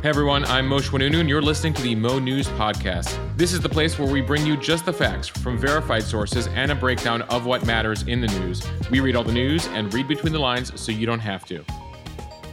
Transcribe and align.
Hey 0.00 0.10
everyone, 0.10 0.44
I'm 0.44 0.70
Mosheh 0.70 0.90
Oinounou, 0.90 1.18
and 1.18 1.28
you're 1.28 1.42
listening 1.42 1.74
to 1.74 1.82
the 1.82 1.96
Mo 1.96 2.20
News 2.20 2.46
Podcast. 2.50 3.18
This 3.36 3.52
is 3.52 3.58
the 3.58 3.68
place 3.68 3.98
where 3.98 4.08
we 4.08 4.20
bring 4.20 4.46
you 4.46 4.56
just 4.56 4.86
the 4.86 4.92
facts 4.92 5.26
from 5.26 5.58
verified 5.58 6.04
sources 6.04 6.46
and 6.46 6.70
a 6.70 6.74
breakdown 6.76 7.22
of 7.22 7.46
what 7.46 7.66
matters 7.66 8.04
in 8.04 8.20
the 8.20 8.28
news. 8.28 8.62
We 8.92 9.00
read 9.00 9.16
all 9.16 9.24
the 9.24 9.32
news 9.32 9.66
and 9.66 9.92
read 9.92 10.06
between 10.06 10.32
the 10.32 10.38
lines 10.38 10.70
so 10.80 10.92
you 10.92 11.04
don't 11.04 11.18
have 11.18 11.44
to. 11.46 11.64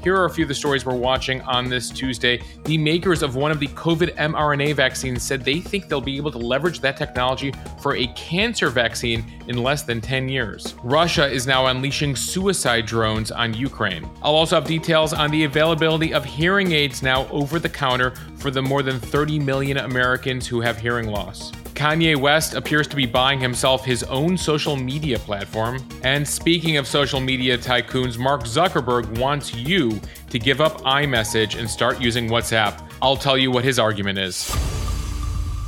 Here 0.06 0.16
are 0.16 0.26
a 0.26 0.30
few 0.30 0.44
of 0.44 0.50
the 0.50 0.54
stories 0.54 0.86
we're 0.86 0.94
watching 0.94 1.42
on 1.42 1.68
this 1.68 1.90
Tuesday. 1.90 2.40
The 2.66 2.78
makers 2.78 3.24
of 3.24 3.36
one 3.36 3.50
of 3.50 3.60
the 3.60 3.70
COVID 3.70 4.16
mRNA 4.18 4.76
vaccines 4.76 5.24
said 5.24 5.44
they 5.44 5.60
think 5.60 5.88
they'll 5.88 6.00
be 6.00 6.16
able 6.16 6.32
to 6.34 6.38
leverage 6.38 6.80
that 6.82 6.96
technology 6.96 7.52
for 7.82 7.96
a 7.96 8.06
cancer 8.10 8.70
vaccine 8.70 9.26
in 9.48 9.64
less 9.64 9.82
than 9.82 10.02
10 10.02 10.30
years. 10.30 10.76
Russia 10.84 11.26
is 11.28 11.48
now 11.48 11.66
unleashing 11.66 12.16
suicide 12.16 12.86
drones 12.86 13.32
on 13.32 13.56
Ukraine. 13.56 14.08
I'll 14.22 14.36
also 14.36 14.58
have 14.58 14.66
details 14.66 15.12
on 15.12 15.32
the 15.32 15.46
availability 15.46 16.14
of 16.14 16.24
hearing 16.24 16.72
aids 16.72 17.02
now 17.02 17.28
over 17.30 17.58
the 17.58 17.68
counter 17.68 18.12
for 18.38 18.52
the 18.52 18.62
more 18.62 18.84
than 18.84 19.00
30 19.00 19.40
million 19.40 19.78
Americans 19.78 20.46
who 20.46 20.62
have 20.62 20.78
hearing 20.78 21.08
loss. 21.08 21.52
Kanye 21.76 22.16
West 22.16 22.54
appears 22.54 22.88
to 22.88 22.96
be 22.96 23.06
buying 23.06 23.40
himself 23.40 23.84
his 23.84 24.04
own 24.04 24.38
social 24.38 24.78
media 24.78 25.20
platform. 25.20 25.86
And 26.04 26.26
speaking 26.26 26.78
of 26.78 26.88
social 26.88 27.20
media 27.20 27.58
tycoons, 27.58 28.18
Mark 28.18 28.44
Zuckerberg 28.44 29.20
wants 29.20 29.54
you 29.54 30.00
to 30.30 30.40
give 30.40 30.62
up 30.62 30.82
iMessage 30.82 31.60
and 31.60 31.70
start 31.70 32.00
using 32.00 32.30
WhatsApp. 32.30 32.82
I'll 33.02 33.18
tell 33.18 33.38
you 33.38 33.52
what 33.52 33.66
his 33.66 33.78
argument 33.78 34.18
is. 34.18 34.75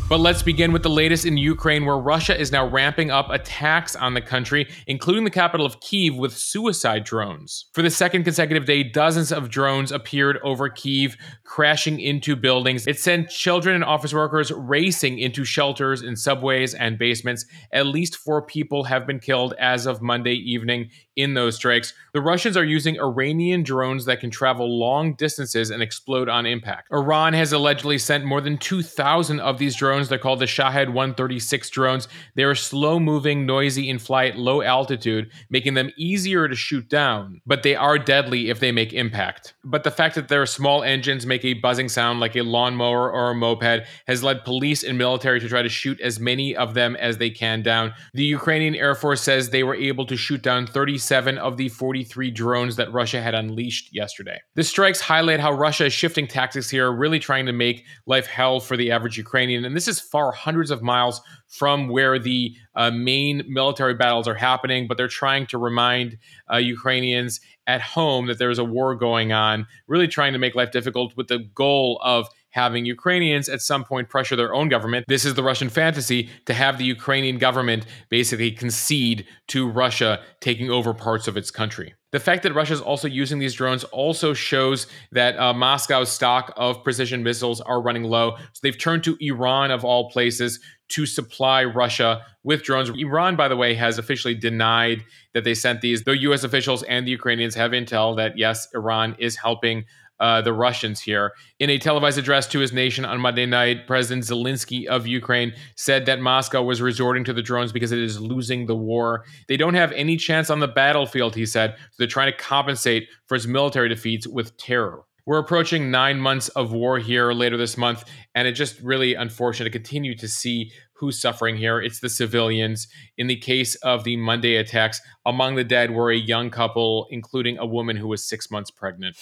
But 0.09 0.21
let's 0.21 0.41
begin 0.41 0.71
with 0.71 0.83
the 0.83 0.89
latest 0.89 1.25
in 1.25 1.35
Ukraine, 1.35 1.83
where 1.83 1.97
Russia 1.97 2.39
is 2.39 2.49
now 2.49 2.65
ramping 2.65 3.11
up 3.11 3.29
attacks 3.29 3.93
on 3.93 4.13
the 4.13 4.21
country, 4.21 4.69
including 4.87 5.25
the 5.25 5.29
capital 5.29 5.65
of 5.65 5.81
Kiev, 5.81 6.15
with 6.15 6.31
suicide 6.31 7.03
drones. 7.03 7.65
For 7.73 7.81
the 7.81 7.89
second 7.89 8.23
consecutive 8.23 8.63
day, 8.63 8.83
dozens 8.83 9.33
of 9.33 9.49
drones 9.49 9.91
appeared 9.91 10.39
over 10.45 10.69
Kiev, 10.69 11.17
crashing 11.43 11.99
into 11.99 12.37
buildings. 12.37 12.87
It 12.87 13.01
sent 13.01 13.29
children 13.29 13.75
and 13.75 13.83
office 13.83 14.13
workers 14.13 14.49
racing 14.49 15.19
into 15.19 15.43
shelters 15.43 16.01
in 16.01 16.15
subways 16.15 16.73
and 16.73 16.97
basements. 16.97 17.45
At 17.73 17.87
least 17.87 18.15
four 18.15 18.41
people 18.41 18.85
have 18.85 19.05
been 19.05 19.19
killed 19.19 19.55
as 19.59 19.85
of 19.85 20.01
Monday 20.01 20.35
evening 20.35 20.89
in 21.17 21.33
those 21.33 21.55
strikes. 21.55 21.93
The 22.13 22.21
Russians 22.21 22.55
are 22.55 22.63
using 22.63 22.97
Iranian 22.97 23.63
drones 23.63 24.05
that 24.05 24.21
can 24.21 24.29
travel 24.29 24.79
long 24.79 25.15
distances 25.15 25.69
and 25.69 25.83
explode 25.83 26.29
on 26.29 26.45
impact. 26.45 26.87
Iran 26.93 27.33
has 27.33 27.51
allegedly 27.51 27.97
sent 27.97 28.23
more 28.23 28.39
than 28.39 28.57
2,000 28.57 29.41
of 29.41 29.57
these 29.57 29.75
drones 29.75 29.96
drones. 29.97 30.09
They're 30.09 30.19
called 30.19 30.39
the 30.39 30.47
Shahed 30.47 30.89
136 30.89 31.69
drones. 31.69 32.07
They 32.35 32.43
are 32.43 32.55
slow 32.55 32.99
moving, 32.99 33.45
noisy 33.45 33.89
in 33.89 33.99
flight, 33.99 34.37
low 34.37 34.61
altitude, 34.61 35.31
making 35.49 35.73
them 35.73 35.91
easier 35.97 36.47
to 36.47 36.55
shoot 36.55 36.87
down, 36.89 37.41
but 37.45 37.63
they 37.63 37.75
are 37.75 37.97
deadly 37.97 38.49
if 38.49 38.59
they 38.59 38.71
make 38.71 38.93
impact. 38.93 39.55
But 39.63 39.83
the 39.83 39.91
fact 39.91 40.15
that 40.15 40.27
their 40.27 40.45
small 40.45 40.83
engines 40.83 41.25
make 41.25 41.43
a 41.43 41.53
buzzing 41.53 41.89
sound 41.89 42.19
like 42.19 42.35
a 42.35 42.41
lawnmower 42.41 43.11
or 43.11 43.31
a 43.31 43.35
moped 43.35 43.87
has 44.07 44.23
led 44.23 44.43
police 44.43 44.83
and 44.83 44.97
military 44.97 45.39
to 45.39 45.49
try 45.49 45.61
to 45.61 45.69
shoot 45.69 45.99
as 46.01 46.19
many 46.19 46.55
of 46.55 46.73
them 46.73 46.95
as 46.97 47.17
they 47.17 47.29
can 47.29 47.63
down. 47.63 47.93
The 48.13 48.23
Ukrainian 48.23 48.75
Air 48.75 48.95
Force 48.95 49.21
says 49.21 49.49
they 49.49 49.63
were 49.63 49.75
able 49.75 50.05
to 50.05 50.17
shoot 50.17 50.41
down 50.41 50.67
37 50.67 51.37
of 51.37 51.57
the 51.57 51.69
43 51.69 52.31
drones 52.31 52.75
that 52.75 52.91
Russia 52.93 53.21
had 53.21 53.33
unleashed 53.33 53.93
yesterday. 53.93 54.39
The 54.55 54.63
strikes 54.63 55.01
highlight 55.01 55.39
how 55.39 55.51
Russia 55.51 55.85
is 55.85 55.93
shifting 55.93 56.27
tactics 56.27 56.69
here, 56.69 56.91
really 56.91 57.19
trying 57.19 57.45
to 57.47 57.53
make 57.53 57.85
life 58.05 58.27
hell 58.27 58.59
for 58.59 58.77
the 58.77 58.91
average 58.91 59.17
Ukrainian. 59.17 59.65
And 59.65 59.75
this 59.75 59.86
is 59.87 59.99
far 59.99 60.31
hundreds 60.31 60.71
of 60.71 60.81
miles 60.81 61.21
from 61.47 61.87
where 61.87 62.19
the 62.19 62.55
uh, 62.75 62.91
main 62.91 63.43
military 63.47 63.93
battles 63.93 64.27
are 64.27 64.35
happening, 64.35 64.87
but 64.87 64.97
they're 64.97 65.07
trying 65.07 65.47
to 65.47 65.57
remind 65.57 66.17
uh, 66.51 66.57
Ukrainians 66.57 67.39
at 67.65 67.81
home 67.81 68.27
that 68.27 68.39
there's 68.39 68.59
a 68.59 68.63
war 68.63 68.95
going 68.95 69.31
on, 69.31 69.67
really 69.87 70.07
trying 70.07 70.33
to 70.33 70.39
make 70.39 70.55
life 70.55 70.71
difficult 70.71 71.15
with 71.17 71.27
the 71.27 71.39
goal 71.53 71.99
of 72.03 72.27
having 72.57 72.85
Ukrainians 72.85 73.47
at 73.49 73.61
some 73.61 73.83
point 73.83 74.09
pressure 74.09 74.35
their 74.35 74.51
own 74.51 74.67
government. 74.67 75.05
This 75.07 75.25
is 75.25 75.35
the 75.35 75.43
Russian 75.43 75.69
fantasy 75.69 76.27
to 76.47 76.55
have 76.55 76.79
the 76.79 76.85
Ukrainian 76.85 77.37
government 77.37 77.85
basically 78.09 78.49
concede 78.49 79.27
to 79.49 79.69
Russia 79.69 80.21
taking 80.39 80.71
over 80.71 80.91
parts 80.91 81.27
of 81.27 81.37
its 81.37 81.51
country. 81.51 81.93
The 82.11 82.19
fact 82.19 82.41
that 82.43 82.53
Russia 82.55 82.73
is 82.73 82.81
also 82.81 83.07
using 83.07 83.37
these 83.37 83.53
drones 83.53 83.83
also 83.83 84.33
shows 84.33 84.87
that 85.11 85.37
uh, 85.37 85.53
Moscow's 85.53 86.09
stock 86.09 86.51
of 86.57 86.83
precision 86.83 87.21
missiles 87.21 87.61
are 87.61 87.79
running 87.79 88.05
low. 88.05 88.37
So 88.53 88.59
they've 88.63 88.77
turned 88.77 89.03
to 89.03 89.15
Iran, 89.19 89.69
of 89.69 89.85
all 89.85 90.09
places, 90.09 90.59
to 90.89 91.05
supply 91.05 91.63
Russia 91.63 92.21
with 92.43 92.63
drones. 92.63 92.89
Iran, 92.89 93.35
by 93.35 93.49
the 93.49 93.57
way, 93.57 93.75
has 93.75 93.99
officially 93.99 94.33
denied 94.33 95.03
that 95.35 95.43
they 95.43 95.53
sent 95.53 95.81
these, 95.81 96.03
though 96.03 96.11
U.S. 96.29 96.43
officials 96.43 96.81
and 96.83 97.05
the 97.05 97.11
Ukrainians 97.11 97.53
have 97.53 97.71
intel 97.71 98.15
that, 98.17 98.35
yes, 98.35 98.67
Iran 98.73 99.15
is 99.19 99.35
helping 99.35 99.85
uh, 100.19 100.41
the 100.41 100.53
Russians 100.53 100.99
here. 100.99 101.33
In 101.59 101.69
a 101.69 101.77
televised 101.77 102.17
address 102.17 102.47
to 102.47 102.59
his 102.59 102.73
nation 102.73 103.05
on 103.05 103.19
Monday 103.19 103.45
night, 103.45 103.87
President 103.87 104.23
Zelensky 104.25 104.85
of 104.85 105.07
Ukraine 105.07 105.53
said 105.75 106.05
that 106.05 106.19
Moscow 106.19 106.63
was 106.63 106.81
resorting 106.81 107.23
to 107.25 107.33
the 107.33 107.41
drones 107.41 107.71
because 107.71 107.91
it 107.91 107.99
is 107.99 108.19
losing 108.19 108.65
the 108.65 108.75
war. 108.75 109.25
They 109.47 109.57
don't 109.57 109.75
have 109.75 109.91
any 109.93 110.17
chance 110.17 110.49
on 110.49 110.59
the 110.59 110.67
battlefield, 110.67 111.35
he 111.35 111.45
said. 111.45 111.75
So 111.77 111.95
they're 111.99 112.07
trying 112.07 112.31
to 112.31 112.37
compensate 112.37 113.07
for 113.27 113.35
its 113.35 113.45
military 113.45 113.89
defeats 113.89 114.27
with 114.27 114.57
terror. 114.57 115.03
We're 115.27 115.39
approaching 115.39 115.91
nine 115.91 116.21
months 116.21 116.47
of 116.49 116.71
war 116.71 116.99
here 116.99 117.33
later 117.33 117.57
this 117.57 117.75
month, 117.75 118.05
and 118.33 118.47
it's 118.47 118.57
just 118.57 118.79
really 118.79 119.13
unfortunate 119.13 119.65
to 119.65 119.77
continue 119.77 120.15
to 120.15 120.27
see 120.27 120.71
who's 120.93 121.19
suffering 121.19 121.57
here. 121.57 121.81
It's 121.81 121.99
the 121.99 122.09
civilians. 122.09 122.87
In 123.17 123.27
the 123.27 123.35
case 123.35 123.75
of 123.75 124.05
the 124.05 124.15
Monday 124.15 124.55
attacks, 124.55 125.01
among 125.25 125.55
the 125.55 125.65
dead 125.65 125.91
were 125.91 126.11
a 126.11 126.17
young 126.17 126.49
couple, 126.49 127.07
including 127.11 127.57
a 127.57 127.65
woman 127.65 127.97
who 127.97 128.07
was 128.07 128.23
six 128.23 128.49
months 128.49 128.71
pregnant. 128.71 129.17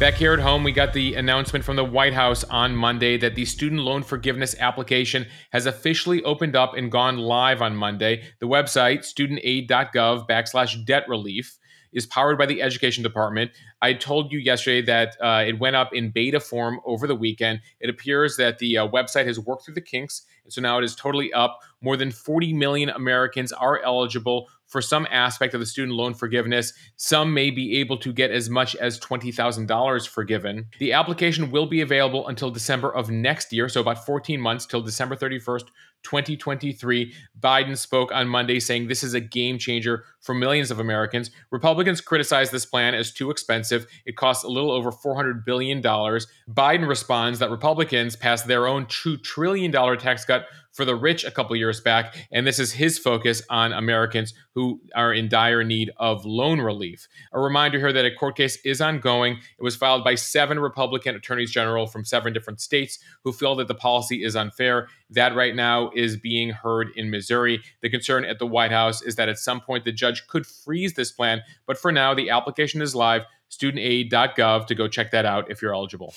Back 0.00 0.14
here 0.14 0.32
at 0.32 0.40
home, 0.40 0.64
we 0.64 0.72
got 0.72 0.92
the 0.92 1.14
announcement 1.14 1.64
from 1.64 1.76
the 1.76 1.84
White 1.84 2.14
House 2.14 2.42
on 2.42 2.74
Monday 2.74 3.16
that 3.18 3.36
the 3.36 3.44
student 3.44 3.82
loan 3.82 4.02
forgiveness 4.02 4.56
application 4.58 5.24
has 5.52 5.66
officially 5.66 6.20
opened 6.24 6.56
up 6.56 6.74
and 6.74 6.90
gone 6.90 7.18
live 7.18 7.62
on 7.62 7.76
Monday. 7.76 8.24
The 8.40 8.48
website, 8.48 9.04
studentaid.gov 9.04 10.28
backslash 10.28 10.84
debt 10.84 11.08
relief, 11.08 11.58
is 11.92 12.06
powered 12.06 12.36
by 12.36 12.46
the 12.46 12.60
Education 12.60 13.04
Department. 13.04 13.52
I 13.80 13.92
told 13.92 14.32
you 14.32 14.40
yesterday 14.40 14.82
that 14.82 15.16
uh, 15.22 15.44
it 15.46 15.60
went 15.60 15.76
up 15.76 15.94
in 15.94 16.10
beta 16.10 16.40
form 16.40 16.80
over 16.84 17.06
the 17.06 17.14
weekend. 17.14 17.60
It 17.78 17.88
appears 17.88 18.36
that 18.36 18.58
the 18.58 18.78
uh, 18.78 18.88
website 18.88 19.26
has 19.26 19.38
worked 19.38 19.64
through 19.64 19.74
the 19.74 19.80
kinks, 19.80 20.22
and 20.42 20.52
so 20.52 20.60
now 20.60 20.76
it 20.76 20.84
is 20.84 20.96
totally 20.96 21.32
up. 21.32 21.60
More 21.80 21.96
than 21.96 22.10
40 22.10 22.52
million 22.52 22.90
Americans 22.90 23.52
are 23.52 23.80
eligible 23.82 24.48
for 24.74 24.82
some 24.82 25.06
aspect 25.12 25.54
of 25.54 25.60
the 25.60 25.66
student 25.66 25.96
loan 25.96 26.14
forgiveness. 26.14 26.72
Some 26.96 27.32
may 27.32 27.52
be 27.52 27.78
able 27.78 27.96
to 27.98 28.12
get 28.12 28.32
as 28.32 28.50
much 28.50 28.74
as 28.74 28.98
$20,000 28.98 30.08
forgiven. 30.08 30.66
The 30.80 30.92
application 30.92 31.52
will 31.52 31.66
be 31.66 31.80
available 31.80 32.26
until 32.26 32.50
December 32.50 32.92
of 32.92 33.08
next 33.08 33.52
year, 33.52 33.68
so 33.68 33.80
about 33.80 34.04
14 34.04 34.40
months 34.40 34.66
till 34.66 34.80
December 34.80 35.14
31st, 35.14 35.66
2023. 36.02 37.14
Biden 37.40 37.78
spoke 37.78 38.10
on 38.12 38.26
Monday 38.26 38.58
saying 38.58 38.88
this 38.88 39.04
is 39.04 39.14
a 39.14 39.20
game 39.20 39.58
changer 39.58 40.04
for 40.20 40.34
millions 40.34 40.72
of 40.72 40.80
Americans. 40.80 41.30
Republicans 41.52 42.00
criticized 42.00 42.50
this 42.50 42.66
plan 42.66 42.94
as 42.94 43.12
too 43.12 43.30
expensive. 43.30 43.86
It 44.04 44.16
costs 44.16 44.42
a 44.42 44.48
little 44.48 44.72
over 44.72 44.90
$400 44.90 45.44
billion. 45.44 45.82
Biden 45.82 46.88
responds 46.88 47.38
that 47.38 47.50
Republicans 47.50 48.16
passed 48.16 48.48
their 48.48 48.66
own 48.66 48.86
$2 48.86 49.22
trillion 49.22 49.70
tax 49.98 50.24
cut 50.24 50.46
for 50.74 50.84
the 50.84 50.94
rich 50.94 51.24
a 51.24 51.30
couple 51.30 51.56
years 51.56 51.80
back, 51.80 52.16
and 52.30 52.46
this 52.46 52.58
is 52.58 52.72
his 52.72 52.98
focus 52.98 53.42
on 53.48 53.72
Americans 53.72 54.34
who 54.54 54.80
are 54.94 55.12
in 55.12 55.28
dire 55.28 55.64
need 55.64 55.90
of 55.96 56.26
loan 56.26 56.60
relief. 56.60 57.08
A 57.32 57.40
reminder 57.40 57.78
here 57.78 57.92
that 57.92 58.04
a 58.04 58.14
court 58.14 58.36
case 58.36 58.58
is 58.64 58.80
ongoing. 58.80 59.38
It 59.58 59.62
was 59.62 59.76
filed 59.76 60.04
by 60.04 60.16
seven 60.16 60.58
Republican 60.58 61.14
attorneys 61.14 61.50
general 61.50 61.86
from 61.86 62.04
seven 62.04 62.32
different 62.32 62.60
states 62.60 62.98
who 63.22 63.32
feel 63.32 63.54
that 63.56 63.68
the 63.68 63.74
policy 63.74 64.24
is 64.24 64.34
unfair. 64.34 64.88
That 65.10 65.36
right 65.36 65.54
now 65.54 65.90
is 65.94 66.16
being 66.16 66.50
heard 66.50 66.88
in 66.96 67.10
Missouri. 67.10 67.62
The 67.80 67.90
concern 67.90 68.24
at 68.24 68.40
the 68.40 68.46
White 68.46 68.72
House 68.72 69.00
is 69.00 69.14
that 69.14 69.28
at 69.28 69.38
some 69.38 69.60
point 69.60 69.84
the 69.84 69.92
judge 69.92 70.26
could 70.26 70.44
freeze 70.44 70.94
this 70.94 71.12
plan, 71.12 71.42
but 71.66 71.78
for 71.78 71.92
now 71.92 72.14
the 72.14 72.30
application 72.30 72.82
is 72.82 72.94
live. 72.94 73.22
Studentaid.gov 73.50 74.66
to 74.66 74.74
go 74.74 74.88
check 74.88 75.12
that 75.12 75.24
out 75.24 75.48
if 75.50 75.62
you're 75.62 75.74
eligible. 75.74 76.12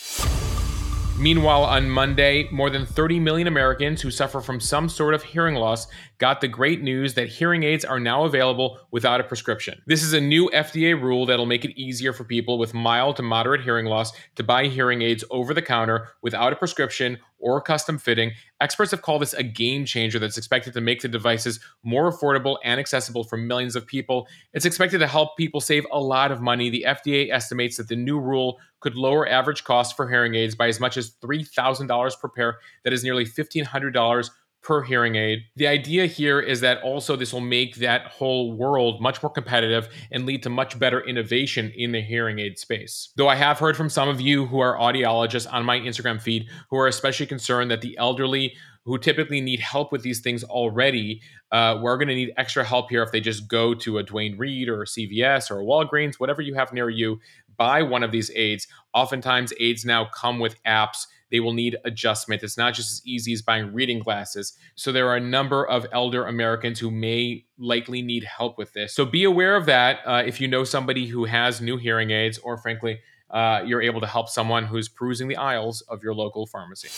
Meanwhile, 1.19 1.63
on 1.63 1.89
Monday, 1.89 2.47
more 2.51 2.69
than 2.69 2.85
30 2.85 3.19
million 3.19 3.47
Americans 3.47 4.03
who 4.03 4.11
suffer 4.11 4.39
from 4.39 4.59
some 4.59 4.87
sort 4.87 5.15
of 5.15 5.23
hearing 5.23 5.55
loss 5.55 5.87
got 6.19 6.41
the 6.41 6.47
great 6.47 6.83
news 6.83 7.15
that 7.15 7.27
hearing 7.27 7.63
aids 7.63 7.83
are 7.83 7.99
now 7.99 8.25
available 8.25 8.79
without 8.91 9.19
a 9.19 9.23
prescription. 9.23 9.81
This 9.87 10.03
is 10.03 10.13
a 10.13 10.21
new 10.21 10.47
FDA 10.53 10.99
rule 10.99 11.25
that'll 11.25 11.47
make 11.47 11.65
it 11.65 11.75
easier 11.75 12.13
for 12.13 12.23
people 12.23 12.59
with 12.59 12.75
mild 12.75 13.15
to 13.15 13.23
moderate 13.23 13.61
hearing 13.61 13.87
loss 13.87 14.13
to 14.35 14.43
buy 14.43 14.67
hearing 14.67 15.01
aids 15.01 15.23
over 15.31 15.55
the 15.55 15.61
counter 15.61 16.09
without 16.21 16.53
a 16.53 16.55
prescription 16.55 17.17
or 17.39 17.61
custom 17.61 17.97
fitting. 17.97 18.31
Experts 18.61 18.91
have 18.91 19.01
called 19.01 19.21
this 19.21 19.33
a 19.33 19.43
game 19.43 19.85
changer 19.85 20.19
that's 20.19 20.37
expected 20.37 20.73
to 20.73 20.81
make 20.81 21.01
the 21.01 21.07
devices 21.07 21.59
more 21.83 22.11
affordable 22.11 22.57
and 22.63 22.79
accessible 22.79 23.23
for 23.23 23.37
millions 23.37 23.75
of 23.75 23.85
people. 23.85 24.27
It's 24.53 24.65
expected 24.65 24.99
to 24.99 25.07
help 25.07 25.37
people 25.37 25.61
save 25.61 25.85
a 25.91 25.99
lot 25.99 26.31
of 26.31 26.41
money. 26.41 26.69
The 26.69 26.85
FDA 26.87 27.31
estimates 27.31 27.77
that 27.77 27.87
the 27.87 27.95
new 27.95 28.19
rule 28.19 28.59
could 28.79 28.95
lower 28.95 29.27
average 29.27 29.63
costs 29.63 29.93
for 29.93 30.09
hearing 30.09 30.35
aids 30.35 30.55
by 30.55 30.67
as 30.67 30.79
much 30.79 30.97
as 30.97 31.11
$3,000 31.21 32.19
per 32.19 32.29
pair. 32.29 32.57
That 32.83 32.93
is 32.93 33.03
nearly 33.03 33.25
$1,500 33.25 34.29
per 34.67 34.83
hearing 34.83 35.15
aid. 35.15 35.45
The 35.55 35.65
idea 35.65 36.07
here 36.07 36.41
is 36.41 36.59
that 36.59 36.81
also 36.81 37.15
this 37.15 37.31
will 37.31 37.39
make 37.39 37.77
that 37.77 38.07
whole 38.07 38.51
world 38.51 39.01
much 39.01 39.23
more 39.23 39.29
competitive 39.29 39.87
and 40.11 40.25
lead 40.25 40.43
to 40.43 40.49
much 40.49 40.77
better 40.77 40.99
innovation 40.99 41.71
in 41.73 41.93
the 41.93 42.01
hearing 42.01 42.39
aid 42.39 42.59
space. 42.59 43.13
Though 43.15 43.29
I 43.29 43.35
have 43.35 43.59
heard 43.59 43.77
from 43.77 43.89
some 43.89 44.09
of 44.09 44.19
you 44.19 44.45
who 44.45 44.59
are 44.59 44.77
audiologists 44.77 45.51
on 45.51 45.63
my 45.63 45.79
Instagram 45.79 46.21
feed 46.21 46.47
who 46.69 46.77
are 46.77 46.87
especially 46.87 47.27
concerned 47.27 47.71
that 47.71 47.79
the 47.79 47.97
elderly 47.97 48.55
who 48.83 48.97
typically 48.97 49.39
need 49.39 49.61
help 49.61 49.93
with 49.93 50.01
these 50.01 50.19
things 50.19 50.43
already, 50.43 51.21
uh, 51.53 51.79
we're 51.81 51.95
going 51.95 52.09
to 52.09 52.15
need 52.15 52.33
extra 52.35 52.65
help 52.65 52.89
here 52.89 53.03
if 53.03 53.11
they 53.13 53.21
just 53.21 53.47
go 53.47 53.73
to 53.73 53.99
a 53.99 54.03
Duane 54.03 54.37
Reade 54.37 54.67
or 54.67 54.81
a 54.81 54.85
CVS 54.85 55.49
or 55.49 55.61
a 55.61 55.63
Walgreens, 55.63 56.15
whatever 56.15 56.41
you 56.41 56.55
have 56.55 56.73
near 56.73 56.89
you, 56.89 57.21
buy 57.55 57.81
one 57.83 58.03
of 58.03 58.11
these 58.11 58.31
aids. 58.35 58.67
Oftentimes, 58.93 59.53
aids 59.61 59.85
now 59.85 60.09
come 60.13 60.39
with 60.39 60.61
apps. 60.63 61.07
They 61.31 61.39
will 61.39 61.53
need 61.53 61.77
adjustment. 61.85 62.43
It's 62.43 62.57
not 62.57 62.73
just 62.73 62.91
as 62.91 63.01
easy 63.05 63.33
as 63.33 63.41
buying 63.41 63.73
reading 63.73 63.99
glasses. 63.99 64.57
So, 64.75 64.91
there 64.91 65.07
are 65.09 65.15
a 65.15 65.21
number 65.21 65.65
of 65.65 65.85
elder 65.91 66.25
Americans 66.25 66.79
who 66.79 66.91
may 66.91 67.45
likely 67.57 68.01
need 68.01 68.23
help 68.23 68.57
with 68.57 68.73
this. 68.73 68.93
So, 68.93 69.05
be 69.05 69.23
aware 69.23 69.55
of 69.55 69.65
that 69.65 69.99
uh, 70.05 70.23
if 70.25 70.39
you 70.41 70.47
know 70.47 70.63
somebody 70.63 71.07
who 71.07 71.25
has 71.25 71.61
new 71.61 71.77
hearing 71.77 72.11
aids, 72.11 72.37
or 72.37 72.57
frankly, 72.57 72.99
uh, 73.29 73.61
you're 73.65 73.81
able 73.81 74.01
to 74.01 74.07
help 74.07 74.29
someone 74.29 74.65
who's 74.65 74.87
perusing 74.87 75.27
the 75.27 75.35
aisles 75.35 75.81
of 75.81 76.03
your 76.03 76.13
local 76.13 76.47
pharmacy. 76.47 76.89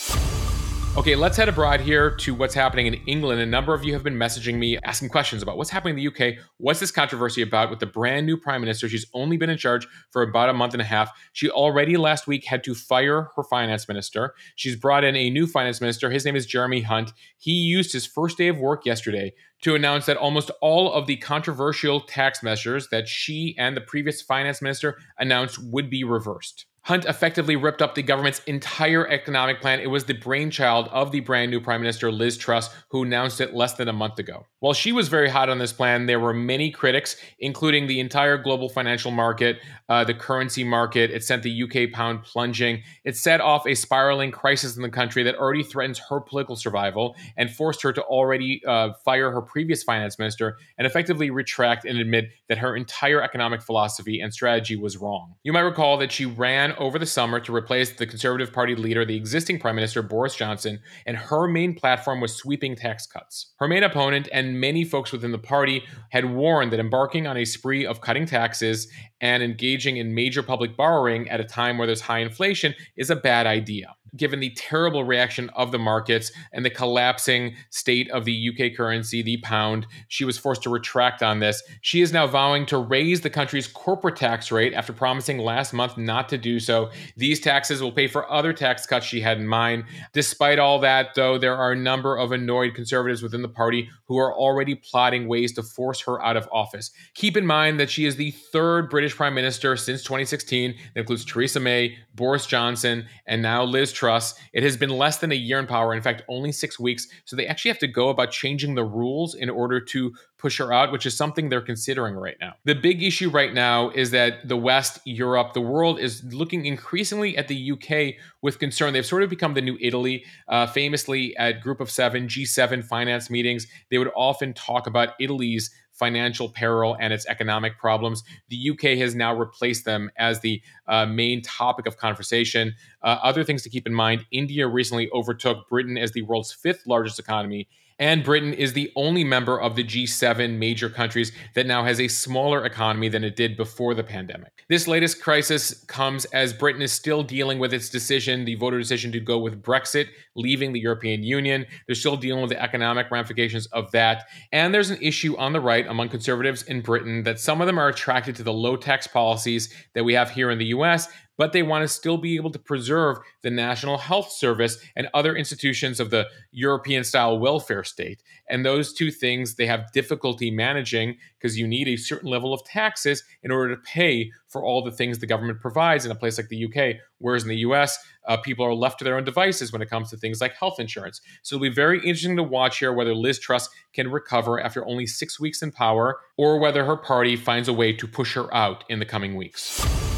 Okay, 0.99 1.15
let's 1.15 1.37
head 1.37 1.47
abroad 1.47 1.79
here 1.79 2.11
to 2.17 2.35
what's 2.35 2.53
happening 2.53 2.85
in 2.85 2.95
England. 3.07 3.39
A 3.39 3.45
number 3.45 3.73
of 3.73 3.85
you 3.85 3.93
have 3.93 4.03
been 4.03 4.17
messaging 4.17 4.55
me 4.55 4.77
asking 4.83 5.07
questions 5.07 5.41
about 5.41 5.55
what's 5.55 5.69
happening 5.69 5.97
in 5.97 6.03
the 6.03 6.07
UK. 6.09 6.35
What's 6.57 6.81
this 6.81 6.91
controversy 6.91 7.41
about 7.41 7.69
with 7.69 7.79
the 7.79 7.85
brand 7.85 8.25
new 8.25 8.35
prime 8.35 8.59
minister? 8.59 8.89
She's 8.89 9.05
only 9.13 9.37
been 9.37 9.49
in 9.49 9.57
charge 9.57 9.87
for 10.11 10.23
about 10.23 10.49
a 10.49 10.53
month 10.53 10.73
and 10.73 10.81
a 10.81 10.85
half. 10.85 11.09
She 11.31 11.49
already 11.49 11.95
last 11.95 12.27
week 12.27 12.43
had 12.43 12.65
to 12.65 12.75
fire 12.75 13.29
her 13.37 13.43
finance 13.43 13.87
minister. 13.87 14.33
She's 14.57 14.75
brought 14.75 15.05
in 15.05 15.15
a 15.15 15.29
new 15.29 15.47
finance 15.47 15.79
minister. 15.79 16.11
His 16.11 16.25
name 16.25 16.35
is 16.35 16.45
Jeremy 16.45 16.81
Hunt. 16.81 17.13
He 17.37 17.53
used 17.53 17.93
his 17.93 18.05
first 18.05 18.37
day 18.37 18.49
of 18.49 18.57
work 18.57 18.85
yesterday 18.85 19.31
to 19.61 19.75
announce 19.75 20.05
that 20.05 20.17
almost 20.17 20.51
all 20.59 20.91
of 20.91 21.07
the 21.07 21.15
controversial 21.15 22.01
tax 22.01 22.43
measures 22.43 22.89
that 22.89 23.07
she 23.07 23.55
and 23.57 23.77
the 23.77 23.81
previous 23.81 24.21
finance 24.21 24.61
minister 24.61 24.97
announced 25.17 25.59
would 25.63 25.89
be 25.89 26.03
reversed. 26.03 26.65
Hunt 26.83 27.05
effectively 27.05 27.55
ripped 27.55 27.81
up 27.81 27.95
the 27.95 28.01
government's 28.01 28.39
entire 28.45 29.07
economic 29.07 29.61
plan. 29.61 29.79
It 29.79 29.89
was 29.89 30.05
the 30.05 30.13
brainchild 30.13 30.87
of 30.89 31.11
the 31.11 31.19
brand 31.19 31.51
new 31.51 31.59
Prime 31.59 31.81
Minister 31.81 32.11
Liz 32.11 32.37
Truss, 32.37 32.69
who 32.89 33.03
announced 33.03 33.41
it 33.41 33.53
less 33.53 33.73
than 33.73 33.87
a 33.87 33.93
month 33.93 34.17
ago. 34.19 34.45
While 34.61 34.73
she 34.73 34.91
was 34.91 35.07
very 35.07 35.29
hot 35.29 35.47
on 35.47 35.57
this 35.57 35.71
plan, 35.71 36.05
there 36.05 36.19
were 36.19 36.33
many 36.33 36.69
critics, 36.69 37.15
including 37.39 37.87
the 37.87 38.01
entire 38.01 38.37
global 38.37 38.67
financial 38.67 39.09
market, 39.09 39.59
uh, 39.87 40.03
the 40.03 40.13
currency 40.13 40.65
market. 40.65 41.11
It 41.11 41.23
sent 41.23 41.43
the 41.43 41.63
UK 41.63 41.93
pound 41.93 42.23
plunging. 42.23 42.83
It 43.05 43.15
set 43.15 43.39
off 43.39 43.65
a 43.65 43.73
spiraling 43.73 44.31
crisis 44.31 44.75
in 44.75 44.81
the 44.81 44.89
country 44.89 45.23
that 45.23 45.35
already 45.35 45.63
threatens 45.63 46.01
her 46.09 46.19
political 46.19 46.57
survival 46.57 47.15
and 47.37 47.49
forced 47.49 47.81
her 47.83 47.93
to 47.93 48.01
already 48.03 48.61
uh, 48.67 48.89
fire 49.05 49.31
her 49.31 49.41
previous 49.41 49.81
finance 49.81 50.19
minister 50.19 50.57
and 50.77 50.85
effectively 50.85 51.29
retract 51.29 51.85
and 51.85 51.97
admit 51.97 52.29
that 52.49 52.57
her 52.57 52.75
entire 52.75 53.23
economic 53.23 53.61
philosophy 53.61 54.19
and 54.19 54.33
strategy 54.33 54.75
was 54.75 54.97
wrong. 54.97 55.35
You 55.41 55.53
might 55.53 55.61
recall 55.61 55.97
that 55.99 56.11
she 56.11 56.25
ran 56.25 56.73
over 56.73 56.99
the 56.99 57.05
summer 57.05 57.39
to 57.39 57.55
replace 57.55 57.93
the 57.93 58.05
Conservative 58.05 58.51
Party 58.51 58.75
leader, 58.75 59.05
the 59.05 59.15
existing 59.15 59.59
Prime 59.59 59.75
Minister 59.75 60.01
Boris 60.01 60.35
Johnson, 60.35 60.81
and 61.05 61.15
her 61.15 61.47
main 61.47 61.75
platform 61.75 62.19
was 62.19 62.35
sweeping 62.35 62.75
tax 62.75 63.07
cuts. 63.07 63.53
Her 63.59 63.67
main 63.69 63.83
opponent 63.83 64.27
and 64.49 64.59
many 64.59 64.83
folks 64.83 65.11
within 65.11 65.31
the 65.31 65.37
party 65.37 65.83
had 66.09 66.25
warned 66.25 66.73
that 66.73 66.79
embarking 66.79 67.27
on 67.27 67.37
a 67.37 67.45
spree 67.45 67.85
of 67.85 68.01
cutting 68.01 68.25
taxes 68.25 68.91
and 69.21 69.43
engaging 69.43 69.97
in 69.97 70.15
major 70.15 70.41
public 70.41 70.75
borrowing 70.75 71.29
at 71.29 71.39
a 71.39 71.43
time 71.43 71.77
where 71.77 71.85
there's 71.85 72.01
high 72.01 72.19
inflation 72.19 72.73
is 72.97 73.09
a 73.09 73.15
bad 73.15 73.45
idea 73.45 73.95
given 74.15 74.39
the 74.39 74.51
terrible 74.51 75.03
reaction 75.03 75.49
of 75.55 75.71
the 75.71 75.79
markets 75.79 76.31
and 76.53 76.65
the 76.65 76.69
collapsing 76.69 77.55
state 77.69 78.09
of 78.11 78.25
the 78.25 78.49
UK 78.49 78.75
currency, 78.75 79.21
the 79.21 79.37
pound. 79.37 79.87
She 80.07 80.25
was 80.25 80.37
forced 80.37 80.63
to 80.63 80.69
retract 80.69 81.23
on 81.23 81.39
this. 81.39 81.63
She 81.81 82.01
is 82.01 82.13
now 82.13 82.27
vowing 82.27 82.65
to 82.67 82.77
raise 82.77 83.21
the 83.21 83.29
country's 83.29 83.67
corporate 83.67 84.15
tax 84.15 84.51
rate 84.51 84.73
after 84.73 84.93
promising 84.93 85.39
last 85.39 85.73
month 85.73 85.97
not 85.97 86.29
to 86.29 86.37
do 86.37 86.59
so. 86.59 86.89
These 87.17 87.39
taxes 87.39 87.81
will 87.81 87.91
pay 87.91 88.07
for 88.07 88.29
other 88.31 88.53
tax 88.53 88.85
cuts 88.85 89.05
she 89.05 89.21
had 89.21 89.37
in 89.37 89.47
mind. 89.47 89.85
Despite 90.13 90.59
all 90.59 90.79
that, 90.79 91.15
though, 91.15 91.37
there 91.37 91.55
are 91.55 91.71
a 91.71 91.75
number 91.75 92.17
of 92.17 92.31
annoyed 92.31 92.75
conservatives 92.75 93.21
within 93.21 93.41
the 93.41 93.49
party 93.49 93.89
who 94.05 94.17
are 94.17 94.33
already 94.33 94.75
plotting 94.75 95.27
ways 95.27 95.53
to 95.53 95.63
force 95.63 96.01
her 96.01 96.23
out 96.23 96.37
of 96.37 96.49
office. 96.51 96.91
Keep 97.15 97.37
in 97.37 97.45
mind 97.45 97.79
that 97.79 97.89
she 97.89 98.05
is 98.05 98.15
the 98.15 98.31
third 98.31 98.89
British 98.89 99.15
prime 99.15 99.33
minister 99.33 99.75
since 99.77 100.03
2016. 100.03 100.75
That 100.93 101.01
includes 101.01 101.25
Theresa 101.25 101.59
May, 101.59 101.97
Boris 102.15 102.45
Johnson, 102.45 103.05
and 103.27 103.41
now 103.41 103.63
Liz 103.63 103.91
Truss. 103.99 104.33
It 104.53 104.63
has 104.63 104.77
been 104.77 104.91
less 104.91 105.17
than 105.17 105.33
a 105.33 105.35
year 105.35 105.59
in 105.59 105.67
power, 105.67 105.93
in 105.93 106.01
fact, 106.01 106.21
only 106.29 106.53
six 106.53 106.79
weeks. 106.79 107.07
So 107.25 107.35
they 107.35 107.45
actually 107.45 107.71
have 107.71 107.79
to 107.79 107.87
go 107.87 108.07
about 108.07 108.31
changing 108.31 108.75
the 108.75 108.85
rules 108.85 109.35
in 109.35 109.49
order 109.49 109.81
to 109.81 110.13
push 110.37 110.57
her 110.57 110.71
out, 110.71 110.93
which 110.93 111.05
is 111.05 111.17
something 111.17 111.49
they're 111.49 111.59
considering 111.59 112.15
right 112.15 112.37
now. 112.39 112.53
The 112.63 112.75
big 112.75 113.03
issue 113.03 113.29
right 113.29 113.53
now 113.53 113.89
is 113.89 114.11
that 114.11 114.47
the 114.47 114.55
West, 114.55 114.99
Europe, 115.03 115.51
the 115.53 115.59
world 115.59 115.99
is 115.99 116.23
looking 116.33 116.65
increasingly 116.65 117.37
at 117.37 117.49
the 117.49 117.71
UK 117.73 118.15
with 118.41 118.57
concern. 118.57 118.93
They've 118.93 119.05
sort 119.05 119.23
of 119.23 119.29
become 119.29 119.53
the 119.53 119.61
new 119.61 119.77
Italy. 119.81 120.23
Uh, 120.47 120.65
famously, 120.65 121.35
at 121.35 121.59
Group 121.59 121.81
of 121.81 121.91
Seven, 121.91 122.27
G7 122.27 122.85
finance 122.85 123.29
meetings, 123.29 123.67
they 123.91 123.97
would 123.97 124.11
often 124.15 124.53
talk 124.53 124.87
about 124.87 125.09
Italy's 125.19 125.71
financial 125.99 126.49
peril 126.49 126.95
and 126.99 127.13
its 127.13 127.27
economic 127.27 127.77
problems. 127.77 128.23
The 128.47 128.71
UK 128.71 128.97
has 128.97 129.13
now 129.13 129.35
replaced 129.35 129.83
them 129.85 130.09
as 130.17 130.39
the 130.39 130.61
uh, 130.87 131.05
main 131.05 131.41
topic 131.41 131.85
of 131.85 131.97
conversation. 131.97 132.73
Uh, 133.03 133.19
other 133.21 133.43
things 133.43 133.61
to 133.63 133.69
keep 133.69 133.85
in 133.85 133.93
mind 133.93 134.25
India 134.31 134.65
recently 134.67 135.09
overtook 135.11 135.67
Britain 135.69 135.97
as 135.97 136.13
the 136.13 136.21
world's 136.23 136.53
fifth 136.53 136.87
largest 136.87 137.19
economy 137.19 137.67
and 137.99 138.23
Britain 138.23 138.53
is 138.53 138.73
the 138.73 138.91
only 138.95 139.23
member 139.23 139.59
of 139.59 139.75
the 139.75 139.83
G7 139.83 140.57
major 140.57 140.89
countries 140.89 141.31
that 141.53 141.67
now 141.67 141.83
has 141.83 141.99
a 141.99 142.07
smaller 142.07 142.65
economy 142.65 143.09
than 143.09 143.23
it 143.23 143.35
did 143.35 143.57
before 143.57 143.93
the 143.93 144.03
pandemic. 144.03 144.63
This 144.69 144.87
latest 144.87 145.21
crisis 145.21 145.83
comes 145.85 146.25
as 146.25 146.53
Britain 146.53 146.81
is 146.81 146.91
still 146.91 147.23
dealing 147.23 147.59
with 147.59 147.73
its 147.73 147.89
decision, 147.89 148.45
the 148.45 148.55
voter 148.55 148.79
decision 148.79 149.11
to 149.11 149.19
go 149.19 149.37
with 149.37 149.61
Brexit, 149.61 150.07
leaving 150.35 150.71
the 150.71 150.79
European 150.79 151.23
Union. 151.23 151.65
They're 151.85 151.95
still 151.95 152.17
dealing 152.17 152.41
with 152.41 152.51
the 152.51 152.61
economic 152.61 153.11
ramifications 153.11 153.67
of 153.67 153.91
that. 153.91 154.27
And 154.51 154.73
there's 154.73 154.89
an 154.89 155.01
issue 155.01 155.35
on 155.37 155.53
the 155.53 155.61
right 155.61 155.85
among 155.87 156.09
conservatives 156.09 156.63
in 156.63 156.81
Britain 156.81 157.23
that 157.23 157.39
some 157.39 157.61
of 157.61 157.67
them 157.67 157.77
are 157.77 157.89
attracted 157.89 158.35
to 158.37 158.43
the 158.43 158.53
low 158.53 158.77
tax 158.77 159.07
policies 159.07 159.73
that 159.93 160.05
we 160.05 160.13
have 160.13 160.29
here 160.29 160.49
in 160.51 160.57
the 160.57 160.67
US, 160.67 161.09
but 161.39 161.53
they 161.53 161.63
want 161.63 161.81
to 161.81 161.87
still 161.87 162.17
be 162.17 162.35
able 162.35 162.51
to 162.51 162.59
preserve 162.59 163.17
the 163.43 163.49
National 163.49 163.97
Health 163.97 164.29
Service 164.29 164.77
and 164.97 165.07
other 165.13 165.37
institutions 165.37 166.01
of 166.01 166.09
the 166.09 166.27
European 166.51 167.05
style 167.05 167.39
welfare 167.39 167.85
state. 167.85 168.21
And 168.49 168.65
those 168.65 168.91
two 168.91 169.09
things 169.09 169.55
they 169.55 169.65
have 169.65 169.89
difficulty 169.93 170.51
managing 170.51 171.15
because 171.39 171.57
you 171.57 171.65
need 171.65 171.87
a 171.87 171.95
certain 171.95 172.29
level 172.29 172.53
of 172.53 172.61
taxes 172.65 173.23
in 173.41 173.51
order 173.51 173.73
to 173.73 173.81
pay 173.81 174.33
for 174.49 174.65
all 174.65 174.83
the 174.83 174.91
things 174.91 175.19
the 175.19 175.27
government 175.27 175.61
provides 175.61 176.05
in 176.05 176.11
a 176.11 176.15
place 176.15 176.37
like 176.37 176.49
the 176.49 176.65
UK. 176.65 176.97
Whereas 177.19 177.43
in 177.43 177.49
the 177.49 177.59
US, 177.59 177.97
uh, 178.27 178.35
people 178.35 178.65
are 178.65 178.73
left 178.73 178.99
to 178.99 179.05
their 179.05 179.15
own 179.15 179.23
devices 179.23 179.71
when 179.71 179.81
it 179.81 179.89
comes 179.89 180.09
to 180.09 180.17
things 180.17 180.41
like 180.41 180.55
health 180.55 180.77
insurance. 180.77 181.21
So 181.41 181.55
it'll 181.55 181.63
be 181.63 181.73
very 181.73 181.99
interesting 181.99 182.35
to 182.35 182.43
watch 182.43 182.79
here 182.79 182.91
whether 182.91 183.15
Liz 183.15 183.39
Truss 183.39 183.69
can 183.93 184.11
recover 184.11 184.59
after 184.59 184.85
only 184.85 185.07
six 185.07 185.39
weeks 185.39 185.61
in 185.61 185.71
power 185.71 186.19
or 186.35 186.59
whether 186.59 186.83
her 186.83 186.97
party 186.97 187.37
finds 187.37 187.69
a 187.69 187.73
way 187.73 187.93
to 187.93 188.07
push 188.07 188.33
her 188.33 188.53
out 188.53 188.83
in 188.89 188.99
the 188.99 189.05
coming 189.05 189.37
weeks. 189.37 190.08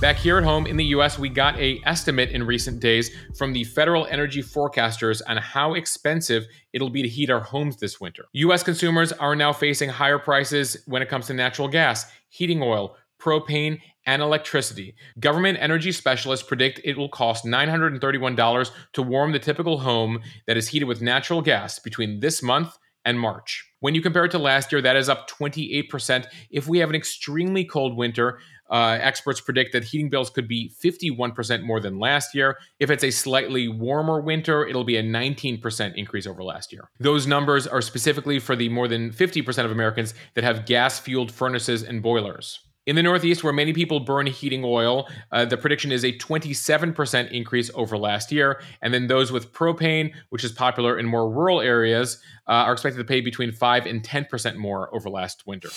Back 0.00 0.16
here 0.16 0.36
at 0.36 0.44
home 0.44 0.66
in 0.66 0.76
the 0.76 0.84
US, 0.86 1.18
we 1.18 1.28
got 1.28 1.58
a 1.58 1.80
estimate 1.86 2.30
in 2.30 2.42
recent 2.42 2.80
days 2.80 3.10
from 3.38 3.52
the 3.52 3.64
federal 3.64 4.06
energy 4.06 4.42
forecasters 4.42 5.22
on 5.26 5.36
how 5.36 5.74
expensive 5.74 6.46
it'll 6.72 6.90
be 6.90 7.02
to 7.02 7.08
heat 7.08 7.30
our 7.30 7.40
homes 7.40 7.76
this 7.76 8.00
winter. 8.00 8.24
US 8.32 8.62
consumers 8.62 9.12
are 9.12 9.36
now 9.36 9.52
facing 9.52 9.88
higher 9.88 10.18
prices 10.18 10.82
when 10.86 11.00
it 11.00 11.08
comes 11.08 11.28
to 11.28 11.34
natural 11.34 11.68
gas, 11.68 12.06
heating 12.28 12.60
oil, 12.60 12.96
propane, 13.20 13.80
and 14.04 14.20
electricity. 14.20 14.94
Government 15.20 15.58
energy 15.60 15.92
specialists 15.92 16.46
predict 16.46 16.80
it 16.84 16.98
will 16.98 17.08
cost 17.08 17.44
$931 17.44 18.70
to 18.92 19.02
warm 19.02 19.32
the 19.32 19.38
typical 19.38 19.78
home 19.78 20.20
that 20.46 20.56
is 20.56 20.68
heated 20.68 20.86
with 20.86 21.00
natural 21.02 21.40
gas 21.40 21.78
between 21.78 22.20
this 22.20 22.42
month 22.42 22.76
and 23.04 23.20
March. 23.20 23.70
When 23.80 23.94
you 23.94 24.00
compare 24.00 24.24
it 24.24 24.30
to 24.30 24.38
last 24.38 24.72
year, 24.72 24.80
that 24.82 24.96
is 24.96 25.08
up 25.08 25.28
28%. 25.28 26.26
If 26.50 26.66
we 26.66 26.78
have 26.78 26.88
an 26.88 26.96
extremely 26.96 27.64
cold 27.64 27.96
winter, 27.96 28.38
uh, 28.70 28.98
experts 29.00 29.40
predict 29.40 29.72
that 29.72 29.84
heating 29.84 30.10
bills 30.10 30.30
could 30.30 30.48
be 30.48 30.72
51% 30.82 31.62
more 31.62 31.80
than 31.80 31.98
last 31.98 32.34
year. 32.34 32.58
If 32.78 32.90
it's 32.90 33.04
a 33.04 33.10
slightly 33.10 33.68
warmer 33.68 34.20
winter, 34.20 34.66
it'll 34.66 34.84
be 34.84 34.96
a 34.96 35.02
19% 35.02 35.94
increase 35.94 36.26
over 36.26 36.42
last 36.42 36.72
year. 36.72 36.88
Those 36.98 37.26
numbers 37.26 37.66
are 37.66 37.82
specifically 37.82 38.38
for 38.38 38.56
the 38.56 38.68
more 38.68 38.88
than 38.88 39.10
50% 39.10 39.64
of 39.64 39.70
Americans 39.70 40.14
that 40.34 40.44
have 40.44 40.66
gas 40.66 40.98
fueled 40.98 41.30
furnaces 41.30 41.82
and 41.82 42.02
boilers. 42.02 42.60
In 42.86 42.96
the 42.96 43.02
Northeast, 43.02 43.42
where 43.42 43.52
many 43.52 43.72
people 43.72 44.00
burn 44.00 44.26
heating 44.26 44.62
oil, 44.62 45.08
uh, 45.32 45.46
the 45.46 45.56
prediction 45.56 45.90
is 45.90 46.04
a 46.04 46.12
27% 46.18 47.30
increase 47.30 47.70
over 47.74 47.96
last 47.96 48.30
year. 48.30 48.60
And 48.82 48.92
then 48.92 49.06
those 49.06 49.32
with 49.32 49.54
propane, 49.54 50.12
which 50.28 50.44
is 50.44 50.52
popular 50.52 50.98
in 50.98 51.06
more 51.06 51.30
rural 51.30 51.62
areas, 51.62 52.18
uh, 52.46 52.52
are 52.52 52.74
expected 52.74 52.98
to 52.98 53.04
pay 53.04 53.22
between 53.22 53.52
5 53.52 53.86
and 53.86 54.02
10% 54.02 54.56
more 54.56 54.94
over 54.94 55.08
last 55.08 55.46
winter. 55.46 55.70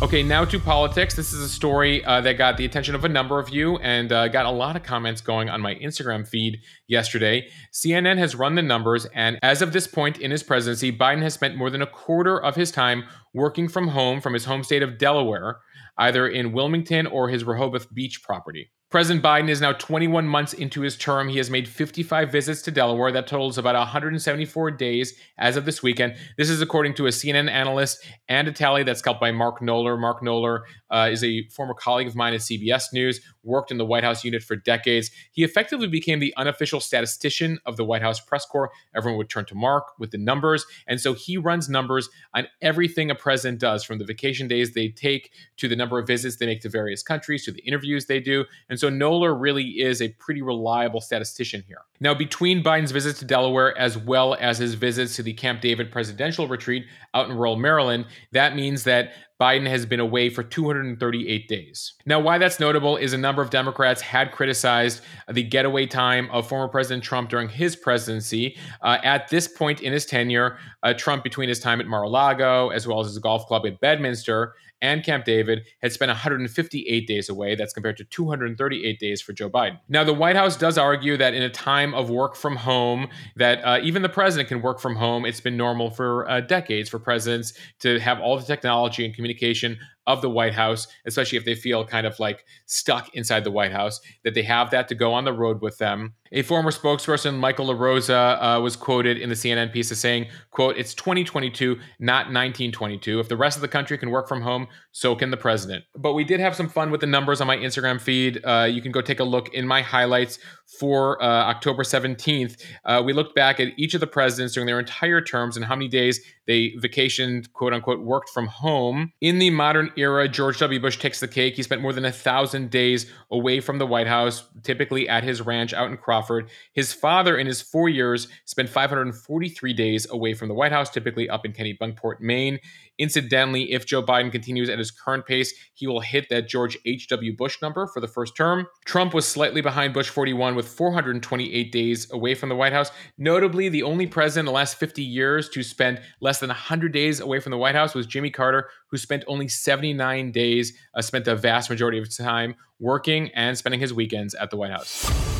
Okay, 0.00 0.22
now 0.22 0.44
to 0.44 0.60
politics. 0.60 1.16
This 1.16 1.32
is 1.32 1.42
a 1.42 1.48
story 1.48 2.04
uh, 2.04 2.20
that 2.20 2.34
got 2.34 2.56
the 2.56 2.64
attention 2.64 2.94
of 2.94 3.04
a 3.04 3.08
number 3.08 3.40
of 3.40 3.48
you 3.48 3.78
and 3.78 4.12
uh, 4.12 4.28
got 4.28 4.46
a 4.46 4.50
lot 4.50 4.76
of 4.76 4.84
comments 4.84 5.20
going 5.20 5.50
on 5.50 5.60
my 5.60 5.74
Instagram 5.74 6.26
feed 6.26 6.60
yesterday. 6.86 7.48
CNN 7.72 8.16
has 8.16 8.36
run 8.36 8.54
the 8.54 8.62
numbers, 8.62 9.06
and 9.06 9.40
as 9.42 9.60
of 9.60 9.72
this 9.72 9.88
point 9.88 10.20
in 10.20 10.30
his 10.30 10.44
presidency, 10.44 10.96
Biden 10.96 11.22
has 11.22 11.34
spent 11.34 11.56
more 11.56 11.68
than 11.68 11.82
a 11.82 11.86
quarter 11.86 12.40
of 12.40 12.54
his 12.54 12.70
time 12.70 13.06
working 13.34 13.66
from 13.66 13.88
home 13.88 14.20
from 14.20 14.34
his 14.34 14.44
home 14.44 14.62
state 14.62 14.84
of 14.84 14.98
Delaware, 14.98 15.58
either 15.98 16.28
in 16.28 16.52
Wilmington 16.52 17.08
or 17.08 17.28
his 17.28 17.42
Rehoboth 17.42 17.92
Beach 17.92 18.22
property. 18.22 18.70
President 18.90 19.22
Biden 19.22 19.50
is 19.50 19.60
now 19.60 19.72
21 19.72 20.26
months 20.26 20.54
into 20.54 20.80
his 20.80 20.96
term. 20.96 21.28
He 21.28 21.36
has 21.36 21.50
made 21.50 21.68
55 21.68 22.32
visits 22.32 22.62
to 22.62 22.70
Delaware. 22.70 23.12
That 23.12 23.26
totals 23.26 23.58
about 23.58 23.74
174 23.74 24.70
days 24.70 25.12
as 25.36 25.58
of 25.58 25.66
this 25.66 25.82
weekend. 25.82 26.16
This 26.38 26.48
is 26.48 26.62
according 26.62 26.94
to 26.94 27.06
a 27.06 27.10
CNN 27.10 27.50
analyst 27.50 28.02
and 28.30 28.48
a 28.48 28.52
tally 28.52 28.84
that's 28.84 29.00
scalped 29.00 29.20
by 29.20 29.30
Mark 29.30 29.60
Knoller. 29.60 30.00
Mark 30.00 30.22
Knoller 30.22 30.60
uh, 30.90 31.10
is 31.12 31.22
a 31.22 31.46
former 31.50 31.74
colleague 31.74 32.06
of 32.06 32.16
mine 32.16 32.32
at 32.32 32.40
CBS 32.40 32.84
News, 32.94 33.20
worked 33.42 33.70
in 33.70 33.76
the 33.76 33.84
White 33.84 34.04
House 34.04 34.24
unit 34.24 34.42
for 34.42 34.56
decades. 34.56 35.10
He 35.32 35.44
effectively 35.44 35.86
became 35.86 36.18
the 36.18 36.32
unofficial 36.38 36.80
statistician 36.80 37.58
of 37.66 37.76
the 37.76 37.84
White 37.84 38.00
House 38.00 38.20
press 38.20 38.46
corps. 38.46 38.70
Everyone 38.96 39.18
would 39.18 39.28
turn 39.28 39.44
to 39.46 39.54
Mark 39.54 39.98
with 39.98 40.12
the 40.12 40.18
numbers. 40.18 40.64
And 40.86 40.98
so 40.98 41.12
he 41.12 41.36
runs 41.36 41.68
numbers 41.68 42.08
on 42.32 42.46
everything 42.62 43.10
a 43.10 43.14
president 43.14 43.60
does, 43.60 43.84
from 43.84 43.98
the 43.98 44.06
vacation 44.06 44.48
days 44.48 44.72
they 44.72 44.88
take 44.88 45.30
to 45.58 45.68
the 45.68 45.76
number 45.76 45.98
of 45.98 46.06
visits 46.06 46.36
they 46.36 46.46
make 46.46 46.62
to 46.62 46.70
various 46.70 47.02
countries 47.02 47.44
to 47.44 47.52
the 47.52 47.60
interviews 47.60 48.06
they 48.06 48.20
do. 48.20 48.46
And 48.70 48.77
and 48.78 49.00
so 49.00 49.06
Knoller 49.06 49.38
really 49.38 49.80
is 49.80 50.00
a 50.00 50.08
pretty 50.20 50.42
reliable 50.42 51.00
statistician 51.00 51.64
here. 51.66 51.82
Now, 52.00 52.14
between 52.14 52.62
Biden's 52.62 52.92
visits 52.92 53.18
to 53.18 53.24
Delaware 53.24 53.76
as 53.76 53.98
well 53.98 54.36
as 54.38 54.58
his 54.58 54.74
visits 54.74 55.16
to 55.16 55.22
the 55.22 55.32
Camp 55.32 55.60
David 55.60 55.90
presidential 55.90 56.46
retreat 56.46 56.84
out 57.14 57.28
in 57.28 57.36
rural 57.36 57.56
Maryland, 57.56 58.06
that 58.32 58.54
means 58.54 58.84
that 58.84 59.12
Biden 59.40 59.68
has 59.68 59.86
been 59.86 60.00
away 60.00 60.30
for 60.30 60.42
238 60.42 61.48
days. 61.48 61.94
Now, 62.06 62.18
why 62.18 62.38
that's 62.38 62.58
notable 62.58 62.96
is 62.96 63.12
a 63.12 63.18
number 63.18 63.40
of 63.40 63.50
Democrats 63.50 64.00
had 64.00 64.32
criticized 64.32 65.02
the 65.28 65.44
getaway 65.44 65.86
time 65.86 66.28
of 66.32 66.48
former 66.48 66.68
President 66.68 67.04
Trump 67.04 67.30
during 67.30 67.48
his 67.48 67.76
presidency. 67.76 68.56
Uh, 68.82 68.98
at 69.04 69.28
this 69.28 69.46
point 69.46 69.80
in 69.80 69.92
his 69.92 70.06
tenure, 70.06 70.58
uh, 70.82 70.92
Trump, 70.92 71.22
between 71.22 71.48
his 71.48 71.60
time 71.60 71.80
at 71.80 71.86
Mar 71.86 72.02
a 72.02 72.08
Lago 72.08 72.70
as 72.70 72.86
well 72.86 72.98
as 73.00 73.06
his 73.06 73.18
golf 73.18 73.46
club 73.46 73.64
at 73.64 73.80
Bedminster, 73.80 74.54
and 74.80 75.04
Camp 75.04 75.24
David 75.24 75.66
had 75.82 75.92
spent 75.92 76.08
158 76.08 77.06
days 77.06 77.28
away. 77.28 77.54
That's 77.54 77.72
compared 77.72 77.96
to 77.98 78.04
238 78.04 78.98
days 78.98 79.20
for 79.20 79.32
Joe 79.32 79.50
Biden. 79.50 79.78
Now, 79.88 80.04
the 80.04 80.14
White 80.14 80.36
House 80.36 80.56
does 80.56 80.78
argue 80.78 81.16
that 81.16 81.34
in 81.34 81.42
a 81.42 81.50
time 81.50 81.94
of 81.94 82.10
work 82.10 82.36
from 82.36 82.56
home, 82.56 83.08
that 83.36 83.60
uh, 83.64 83.80
even 83.82 84.02
the 84.02 84.08
president 84.08 84.48
can 84.48 84.62
work 84.62 84.80
from 84.80 84.96
home. 84.96 85.24
It's 85.24 85.40
been 85.40 85.56
normal 85.56 85.90
for 85.90 86.28
uh, 86.30 86.40
decades 86.40 86.88
for 86.88 86.98
presidents 86.98 87.54
to 87.80 87.98
have 88.00 88.20
all 88.20 88.38
the 88.38 88.44
technology 88.44 89.04
and 89.04 89.14
communication 89.14 89.78
of 90.08 90.22
the 90.22 90.30
White 90.30 90.54
House, 90.54 90.88
especially 91.06 91.38
if 91.38 91.44
they 91.44 91.54
feel 91.54 91.84
kind 91.84 92.06
of 92.06 92.18
like 92.18 92.44
stuck 92.66 93.14
inside 93.14 93.44
the 93.44 93.50
White 93.50 93.72
House, 93.72 94.00
that 94.24 94.34
they 94.34 94.42
have 94.42 94.70
that 94.70 94.88
to 94.88 94.94
go 94.94 95.12
on 95.12 95.24
the 95.24 95.32
road 95.32 95.60
with 95.60 95.78
them. 95.78 96.14
A 96.32 96.42
former 96.42 96.70
spokesperson, 96.70 97.38
Michael 97.38 97.66
LaRosa, 97.66 98.38
uh, 98.40 98.60
was 98.60 98.74
quoted 98.74 99.18
in 99.18 99.28
the 99.28 99.34
CNN 99.34 99.72
piece 99.72 99.90
as 99.92 99.98
saying, 99.98 100.26
quote, 100.50 100.76
it's 100.76 100.94
2022, 100.94 101.78
not 102.00 102.26
1922. 102.26 103.20
If 103.20 103.28
the 103.28 103.36
rest 103.36 103.56
of 103.56 103.62
the 103.62 103.68
country 103.68 103.96
can 103.96 104.10
work 104.10 104.28
from 104.28 104.42
home, 104.42 104.66
so 104.92 105.14
can 105.14 105.30
the 105.30 105.36
president. 105.36 105.84
But 105.94 106.14
we 106.14 106.24
did 106.24 106.40
have 106.40 106.56
some 106.56 106.68
fun 106.68 106.90
with 106.90 107.00
the 107.00 107.06
numbers 107.06 107.40
on 107.40 107.46
my 107.46 107.56
Instagram 107.56 108.00
feed. 108.00 108.44
Uh, 108.44 108.68
you 108.70 108.82
can 108.82 108.92
go 108.92 109.00
take 109.00 109.20
a 109.20 109.24
look 109.24 109.52
in 109.54 109.66
my 109.66 109.82
highlights 109.82 110.38
for 110.78 111.22
uh, 111.22 111.26
October 111.26 111.82
17th. 111.82 112.62
Uh, 112.84 113.02
we 113.04 113.12
looked 113.12 113.34
back 113.34 113.60
at 113.60 113.68
each 113.78 113.94
of 113.94 114.00
the 114.00 114.06
presidents 114.06 114.54
during 114.54 114.66
their 114.66 114.78
entire 114.78 115.20
terms 115.20 115.56
and 115.56 115.64
how 115.64 115.74
many 115.74 115.88
days 115.88 116.20
they 116.46 116.74
vacationed, 116.78 117.52
quote 117.52 117.72
unquote, 117.72 118.00
worked 118.00 118.30
from 118.30 118.46
home. 118.46 119.12
In 119.20 119.38
the 119.38 119.50
modern 119.50 119.90
era, 119.98 120.28
George 120.28 120.58
W. 120.58 120.80
Bush 120.80 120.98
takes 120.98 121.20
the 121.20 121.28
cake. 121.28 121.56
He 121.56 121.62
spent 121.62 121.82
more 121.82 121.92
than 121.92 122.04
a 122.04 122.12
thousand 122.12 122.70
days 122.70 123.10
away 123.30 123.60
from 123.60 123.78
the 123.78 123.86
White 123.86 124.06
House, 124.06 124.48
typically 124.62 125.08
at 125.08 125.24
his 125.24 125.42
ranch 125.42 125.74
out 125.74 125.90
in 125.90 125.96
Crawford. 125.96 126.48
His 126.72 126.92
father, 126.92 127.36
in 127.36 127.46
his 127.46 127.60
four 127.60 127.88
years, 127.88 128.28
spent 128.44 128.68
543 128.68 129.72
days 129.72 130.08
away 130.10 130.34
from 130.34 130.48
the 130.48 130.54
White 130.54 130.72
House, 130.72 130.90
typically 130.90 131.28
up 131.28 131.44
in 131.44 131.52
Kennebunkport, 131.52 132.20
Maine. 132.20 132.58
Incidentally, 132.98 133.72
if 133.72 133.86
Joe 133.86 134.02
Biden 134.02 134.32
continues 134.32 134.68
at 134.68 134.78
his 134.78 134.90
current 134.90 135.24
pace, 135.26 135.54
he 135.74 135.86
will 135.86 136.00
hit 136.00 136.28
that 136.30 136.48
George 136.48 136.76
H.W. 136.84 137.36
Bush 137.36 137.62
number 137.62 137.86
for 137.86 138.00
the 138.00 138.08
first 138.08 138.36
term. 138.36 138.66
Trump 138.84 139.14
was 139.14 139.26
slightly 139.26 139.60
behind 139.60 139.94
Bush 139.94 140.08
41 140.08 140.54
with 140.54 140.66
428 140.66 141.72
days 141.72 142.10
away 142.12 142.34
from 142.34 142.48
the 142.48 142.56
White 142.56 142.72
House. 142.72 142.90
Notably, 143.16 143.68
the 143.68 143.84
only 143.84 144.06
president 144.06 144.48
in 144.48 144.52
the 144.52 144.56
last 144.56 144.76
50 144.76 145.02
years 145.02 145.48
to 145.50 145.62
spend 145.62 146.00
less 146.20 146.40
than 146.40 146.48
100 146.48 146.92
days 146.92 147.20
away 147.20 147.40
from 147.40 147.50
the 147.50 147.58
White 147.58 147.74
House 147.74 147.94
was 147.94 148.06
Jimmy 148.06 148.30
Carter, 148.30 148.68
who 148.90 148.96
spent 148.96 149.24
only 149.26 149.48
79 149.48 150.32
days, 150.32 150.72
uh, 150.94 151.02
spent 151.02 151.24
the 151.24 151.36
vast 151.36 151.70
majority 151.70 151.98
of 151.98 152.04
his 152.04 152.16
time 152.16 152.56
working 152.80 153.30
and 153.34 153.56
spending 153.56 153.80
his 153.80 153.94
weekends 153.94 154.34
at 154.34 154.50
the 154.50 154.56
White 154.56 154.70
House. 154.70 155.37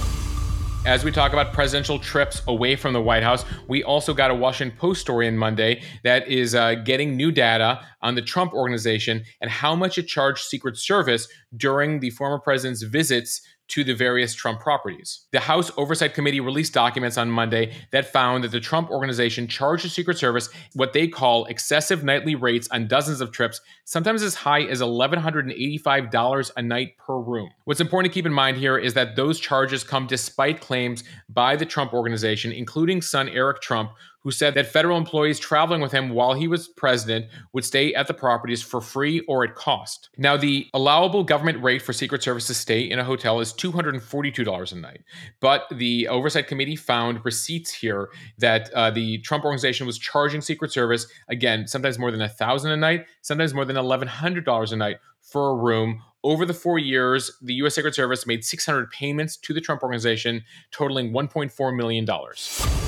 As 0.87 1.05
we 1.05 1.11
talk 1.11 1.33
about 1.33 1.53
presidential 1.53 1.99
trips 1.99 2.41
away 2.47 2.77
from 2.77 2.93
the 2.93 3.03
White 3.03 3.23
House, 3.23 3.45
we 3.67 3.83
also 3.83 4.15
got 4.15 4.31
a 4.31 4.35
Washington 4.35 4.79
Post 4.79 5.01
story 5.01 5.27
on 5.27 5.37
Monday 5.37 5.83
that 6.05 6.29
is 6.29 6.55
uh, 6.55 6.77
getting 6.77 7.17
new 7.17 7.33
data 7.33 7.85
on 8.01 8.15
the 8.15 8.23
Trump 8.23 8.55
organization 8.55 9.25
and 9.41 9.51
how 9.51 9.75
much 9.75 9.99
it 9.99 10.05
charged 10.05 10.45
Secret 10.45 10.77
Service 10.79 11.29
during 11.57 12.01
the 12.01 12.11
former 12.11 12.39
president's 12.39 12.83
visits 12.83 13.43
to 13.69 13.85
the 13.85 13.95
various 13.95 14.35
Trump 14.35 14.61
properties. 14.61 15.27
The 15.33 15.41
House 15.41 15.71
Oversight 15.77 16.15
Committee 16.15 16.41
released 16.41 16.73
documents 16.73 17.19
on 17.19 17.31
Monday 17.31 17.75
that 17.93 18.13
found 18.13 18.45
that 18.45 18.51
the 18.51 18.61
Trump 18.61 18.91
organization 18.91 19.47
charged 19.47 19.85
the 19.85 19.89
Secret 19.89 20.19
Service 20.19 20.49
what 20.75 20.93
they 20.93 21.07
call 21.07 21.45
excessive 21.47 22.03
nightly 22.03 22.35
rates 22.35 22.69
on 22.71 22.89
dozens 22.89 23.21
of 23.21 23.31
trips, 23.31 23.61
sometimes 23.85 24.23
as 24.23 24.35
high 24.35 24.63
as 24.63 24.81
$1,185 24.81 26.51
a 26.57 26.63
night 26.63 26.97
per 26.99 27.19
room. 27.19 27.51
What's 27.65 27.81
important 27.81 28.13
to 28.13 28.15
keep 28.15 28.27
in 28.27 28.33
mind 28.33 28.57
here 28.57 28.79
is 28.79 28.95
that 28.95 29.17
those 29.17 29.39
charges 29.39 29.85
come 29.85 30.07
despite 30.07 30.61
claims 30.61 31.05
by 31.29 31.57
the 31.57 31.67
Trump 31.67 31.93
organization, 31.93 32.53
including 32.53 33.03
son 33.03 33.29
Eric 33.29 33.61
Trump, 33.61 33.93
who 34.21 34.31
said 34.31 34.55
that 34.55 34.67
federal 34.67 34.99
employees 34.99 35.39
traveling 35.39 35.81
with 35.81 35.93
him 35.93 36.11
while 36.11 36.35
he 36.35 36.49
was 36.49 36.69
president 36.69 37.27
would 37.53 37.65
stay 37.65 37.95
at 37.95 38.07
the 38.07 38.15
properties 38.15 38.63
for 38.63 38.81
free 38.81 39.21
or 39.29 39.45
at 39.45 39.55
cost. 39.55 40.11
Now, 40.19 40.37
the 40.37 40.67
allowable 40.75 41.25
government 41.25 41.63
rate 41.63 41.83
for 41.83 41.93
Secret 41.93 42.23
Service 42.23 42.47
to 42.49 42.55
stay 42.55 42.81
in 42.81 42.99
a 42.99 43.05
hotel 43.05 43.41
is 43.41 43.53
$242 43.53 44.73
a 44.73 44.77
night. 44.77 45.03
But 45.41 45.67
the 45.73 46.09
Oversight 46.09 46.47
Committee 46.47 46.77
found 46.77 47.25
receipts 47.25 47.73
here 47.73 48.09
that 48.39 48.73
uh, 48.75 48.91
the 48.91 49.19
Trump 49.19 49.45
organization 49.45 49.87
was 49.87 49.99
charging 49.99 50.41
Secret 50.41 50.73
Service, 50.73 51.07
again, 51.29 51.67
sometimes 51.67 51.99
more 51.99 52.11
than 52.11 52.23
a 52.23 52.29
thousand 52.29 52.73
a 52.73 52.77
night, 52.77 53.07
sometimes 53.23 53.55
more 53.55 53.65
than 53.65 53.77
$1,100 53.77 54.73
a 54.73 54.77
night 54.77 54.97
for 55.21 55.51
a 55.51 55.55
room 55.55 56.03
over 56.25 56.45
the 56.45 56.55
four 56.55 56.79
years, 56.79 57.31
the 57.41 57.55
U.S. 57.55 57.77
Secret 57.77 57.95
Service 57.95 58.27
made 58.27 58.45
600 58.45 58.91
payments 58.91 59.37
to 59.37 59.55
the 59.55 59.61
Trump 59.61 59.83
organization, 59.83 60.43
totaling 60.73 61.13
$1.4 61.13 61.77
million. 61.77 62.88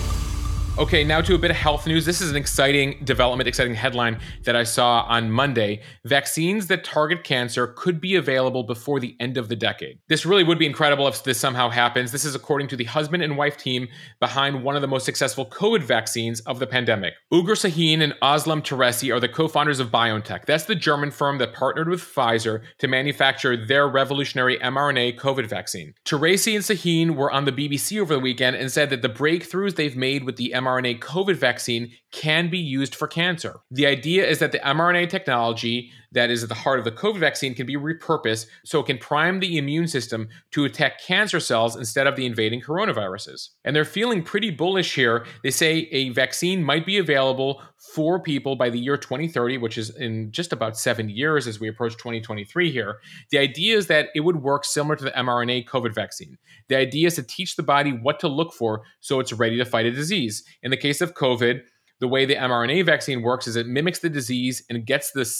Okay, 0.81 1.05
now 1.05 1.21
to 1.21 1.35
a 1.35 1.39
bit 1.39 1.51
of 1.51 1.59
health 1.59 1.87
news. 1.87 2.07
This 2.07 2.23
is 2.23 2.31
an 2.31 2.37
exciting 2.37 3.05
development, 3.05 3.47
exciting 3.47 3.75
headline 3.75 4.19
that 4.45 4.57
I 4.57 4.65
saw 4.65 5.03
on 5.03 5.31
Monday. 5.31 5.83
Vaccines 6.07 6.69
that 6.69 6.85
target 6.85 7.23
cancer 7.23 7.67
could 7.67 8.01
be 8.01 8.15
available 8.15 8.63
before 8.63 8.99
the 8.99 9.15
end 9.21 9.37
of 9.37 9.51
the 9.51 9.57
decade. 9.57 9.99
This 10.09 10.25
really 10.25 10.43
would 10.43 10.59
be 10.59 10.65
incredible 10.65 11.07
if 11.07 11.23
this 11.23 11.39
somehow 11.39 11.69
happens. 11.69 12.13
This 12.13 12.25
is 12.25 12.35
according 12.35 12.69
to 12.69 12.77
the 12.77 12.85
husband 12.85 13.23
and 13.23 13.37
wife 13.37 13.59
team 13.59 13.89
behind 14.21 14.65
one 14.65 14.75
of 14.75 14.81
the 14.81 14.89
most 14.89 15.05
successful 15.05 15.45
COVID 15.45 15.83
vaccines 15.83 16.41
of 16.41 16.61
the 16.61 16.67
pandemic. 16.67 17.13
Ugur 17.31 17.59
Sahin 17.59 18.01
and 18.01 18.15
Özlem 18.23 18.63
Türeci 18.63 19.15
are 19.15 19.21
the 19.21 19.29
co 19.29 19.49
founders 19.49 19.81
of 19.81 19.91
BioNTech. 19.91 20.47
That's 20.47 20.65
the 20.65 20.75
German 20.75 21.11
firm 21.11 21.37
that 21.41 21.53
partnered 21.53 21.91
with 21.91 22.01
Pfizer 22.01 22.63
to 22.79 22.89
manufacture 22.89 23.55
their 23.55 23.87
revolutionary 23.87 24.57
mRNA 24.57 25.19
COVID 25.19 25.45
vaccine. 25.45 25.93
Türeci 26.07 26.55
and 26.55 26.65
Sahin 26.65 27.17
were 27.17 27.31
on 27.31 27.45
the 27.45 27.53
BBC 27.53 28.01
over 28.01 28.15
the 28.15 28.21
weekend 28.21 28.57
and 28.57 28.73
said 28.73 28.89
that 28.89 29.03
the 29.03 29.11
breakthroughs 29.11 29.77
they've 29.77 29.95
made 29.95 30.25
with 30.25 30.37
the 30.37 30.53
mRNA 30.57 30.70
mRNA 30.71 31.01
COVID 31.01 31.37
vaccine 31.37 31.93
can 32.13 32.51
be 32.51 32.59
used 32.59 32.95
for 32.95 33.09
cancer. 33.09 33.61
The 33.71 33.87
idea 33.87 34.27
is 34.27 34.39
that 34.39 34.53
the 34.53 34.59
mRNA 34.59 35.09
technology 35.09 35.91
that 36.13 36.31
is 36.31 36.43
at 36.43 36.49
the 36.49 36.55
heart 36.55 36.79
of 36.79 36.85
the 36.85 36.93
COVID 36.93 37.19
vaccine 37.19 37.55
can 37.55 37.67
be 37.67 37.77
repurposed 37.77 38.47
so 38.65 38.81
it 38.81 38.87
can 38.87 38.99
prime 38.99 39.41
the 39.41 39.59
immune 39.59 39.87
system 39.87 40.29
to 40.51 40.65
attack 40.65 41.01
cancer 41.01 41.41
cells 41.41 41.77
instead 41.77 42.07
of 42.07 42.17
the 42.17 42.27
invading 42.27 42.61
coronaviruses. 42.61 43.51
And 43.65 43.75
they're 43.75 43.85
feeling 43.85 44.23
pretty 44.23 44.51
bullish 44.51 44.95
here. 44.95 45.27
They 45.43 45.51
say 45.51 45.89
a 45.93 46.11
vaccine 46.11 46.65
might 46.65 46.85
be 46.85 46.99
available 46.99 47.63
for 47.95 48.21
people 48.21 48.57
by 48.57 48.71
the 48.71 48.79
year 48.79 48.97
2030, 48.97 49.59
which 49.59 49.79
is 49.79 49.91
in 49.97 50.31
just 50.33 50.53
about 50.53 50.77
seven 50.77 51.09
years 51.09 51.47
as 51.47 51.61
we 51.61 51.69
approach 51.69 51.93
2023 51.93 52.71
here. 52.71 52.99
The 53.31 53.39
idea 53.39 53.77
is 53.77 53.87
that 53.87 54.09
it 54.15 54.21
would 54.21 54.43
work 54.43 54.65
similar 54.65 54.97
to 54.97 55.05
the 55.05 55.11
mRNA 55.13 55.67
COVID 55.67 55.95
vaccine. 55.95 56.37
The 56.69 56.77
idea 56.77 57.07
is 57.07 57.15
to 57.17 57.23
teach 57.23 57.57
the 57.57 57.63
body 57.63 57.93
what 57.93 58.21
to 58.21 58.29
look 58.29 58.53
for 58.53 58.83
so 59.01 59.21
it's 59.21 59.33
ready 59.33 59.57
to 59.57 59.65
fight 59.65 59.87
a 59.87 59.91
disease. 59.91 60.45
In 60.63 60.71
the 60.71 60.77
case 60.77 61.01
of 61.01 61.15
COVID, 61.15 61.63
the 62.01 62.09
way 62.09 62.25
the 62.25 62.35
mRNA 62.35 62.85
vaccine 62.87 63.23
works 63.23 63.47
is 63.47 63.57
it 63.57 63.67
mimics 63.67 64.01
the 64.01 64.11
disease 64.11 64.65
and 64.69 64.85
gets 64.85 65.13
the, 65.13 65.31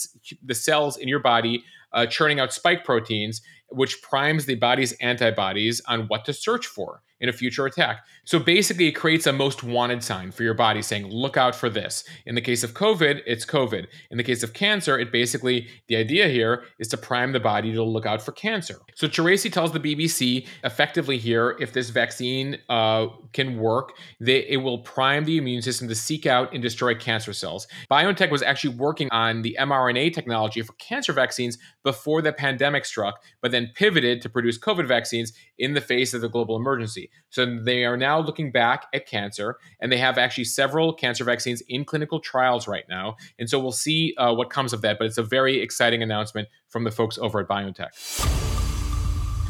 the 0.43 0.55
cells 0.55 0.97
in 0.97 1.07
your 1.07 1.19
body 1.19 1.63
uh, 1.93 2.05
churning 2.05 2.39
out 2.39 2.53
spike 2.53 2.85
proteins, 2.85 3.41
which 3.69 4.01
primes 4.01 4.45
the 4.45 4.55
body's 4.55 4.93
antibodies 4.93 5.81
on 5.87 6.07
what 6.07 6.23
to 6.25 6.33
search 6.33 6.67
for. 6.67 7.01
In 7.21 7.29
a 7.29 7.33
future 7.33 7.67
attack. 7.67 8.03
So 8.25 8.39
basically, 8.39 8.87
it 8.87 8.93
creates 8.93 9.27
a 9.27 9.33
most 9.33 9.63
wanted 9.63 10.03
sign 10.03 10.31
for 10.31 10.41
your 10.41 10.55
body 10.55 10.81
saying, 10.81 11.05
look 11.05 11.37
out 11.37 11.53
for 11.53 11.69
this. 11.69 12.03
In 12.25 12.33
the 12.33 12.41
case 12.41 12.63
of 12.63 12.73
COVID, 12.73 13.21
it's 13.27 13.45
COVID. 13.45 13.85
In 14.09 14.17
the 14.17 14.23
case 14.23 14.41
of 14.41 14.53
cancer, 14.53 14.97
it 14.97 15.11
basically, 15.11 15.67
the 15.87 15.97
idea 15.97 16.27
here 16.29 16.63
is 16.79 16.87
to 16.87 16.97
prime 16.97 17.31
the 17.31 17.39
body 17.39 17.71
to 17.73 17.83
look 17.83 18.07
out 18.07 18.23
for 18.23 18.31
cancer. 18.31 18.79
So 18.95 19.07
Türeci 19.07 19.51
tells 19.51 19.71
the 19.71 19.79
BBC 19.79 20.47
effectively 20.63 21.19
here 21.19 21.55
if 21.59 21.73
this 21.73 21.91
vaccine 21.91 22.57
uh, 22.69 23.07
can 23.33 23.59
work, 23.59 23.93
they, 24.19 24.47
it 24.47 24.57
will 24.57 24.79
prime 24.79 25.25
the 25.25 25.37
immune 25.37 25.61
system 25.61 25.87
to 25.89 25.95
seek 25.95 26.25
out 26.25 26.51
and 26.53 26.63
destroy 26.63 26.95
cancer 26.95 27.33
cells. 27.33 27.67
BioNTech 27.91 28.31
was 28.31 28.41
actually 28.41 28.75
working 28.77 29.09
on 29.11 29.43
the 29.43 29.55
mRNA 29.59 30.11
technology 30.13 30.63
for 30.63 30.73
cancer 30.73 31.13
vaccines 31.13 31.59
before 31.83 32.23
the 32.23 32.33
pandemic 32.33 32.83
struck, 32.85 33.21
but 33.41 33.51
then 33.51 33.69
pivoted 33.75 34.23
to 34.23 34.29
produce 34.29 34.57
COVID 34.57 34.87
vaccines 34.87 35.33
in 35.59 35.75
the 35.75 35.81
face 35.81 36.15
of 36.15 36.21
the 36.21 36.29
global 36.29 36.55
emergency. 36.55 37.10
So 37.29 37.45
they 37.45 37.85
are 37.85 37.95
now 37.95 38.19
looking 38.19 38.51
back 38.51 38.87
at 38.93 39.07
cancer, 39.07 39.57
and 39.79 39.91
they 39.91 39.97
have 39.97 40.17
actually 40.17 40.43
several 40.43 40.93
cancer 40.93 41.23
vaccines 41.23 41.61
in 41.69 41.85
clinical 41.85 42.19
trials 42.19 42.67
right 42.67 42.83
now. 42.89 43.15
And 43.39 43.49
so 43.49 43.59
we'll 43.59 43.71
see 43.71 44.13
uh, 44.17 44.33
what 44.33 44.49
comes 44.49 44.73
of 44.73 44.81
that, 44.81 44.97
but 44.99 45.05
it's 45.07 45.17
a 45.17 45.23
very 45.23 45.61
exciting 45.61 46.03
announcement 46.03 46.49
from 46.67 46.83
the 46.83 46.91
folks 46.91 47.17
over 47.17 47.39
at 47.39 47.47
BioNTech. 47.47 48.49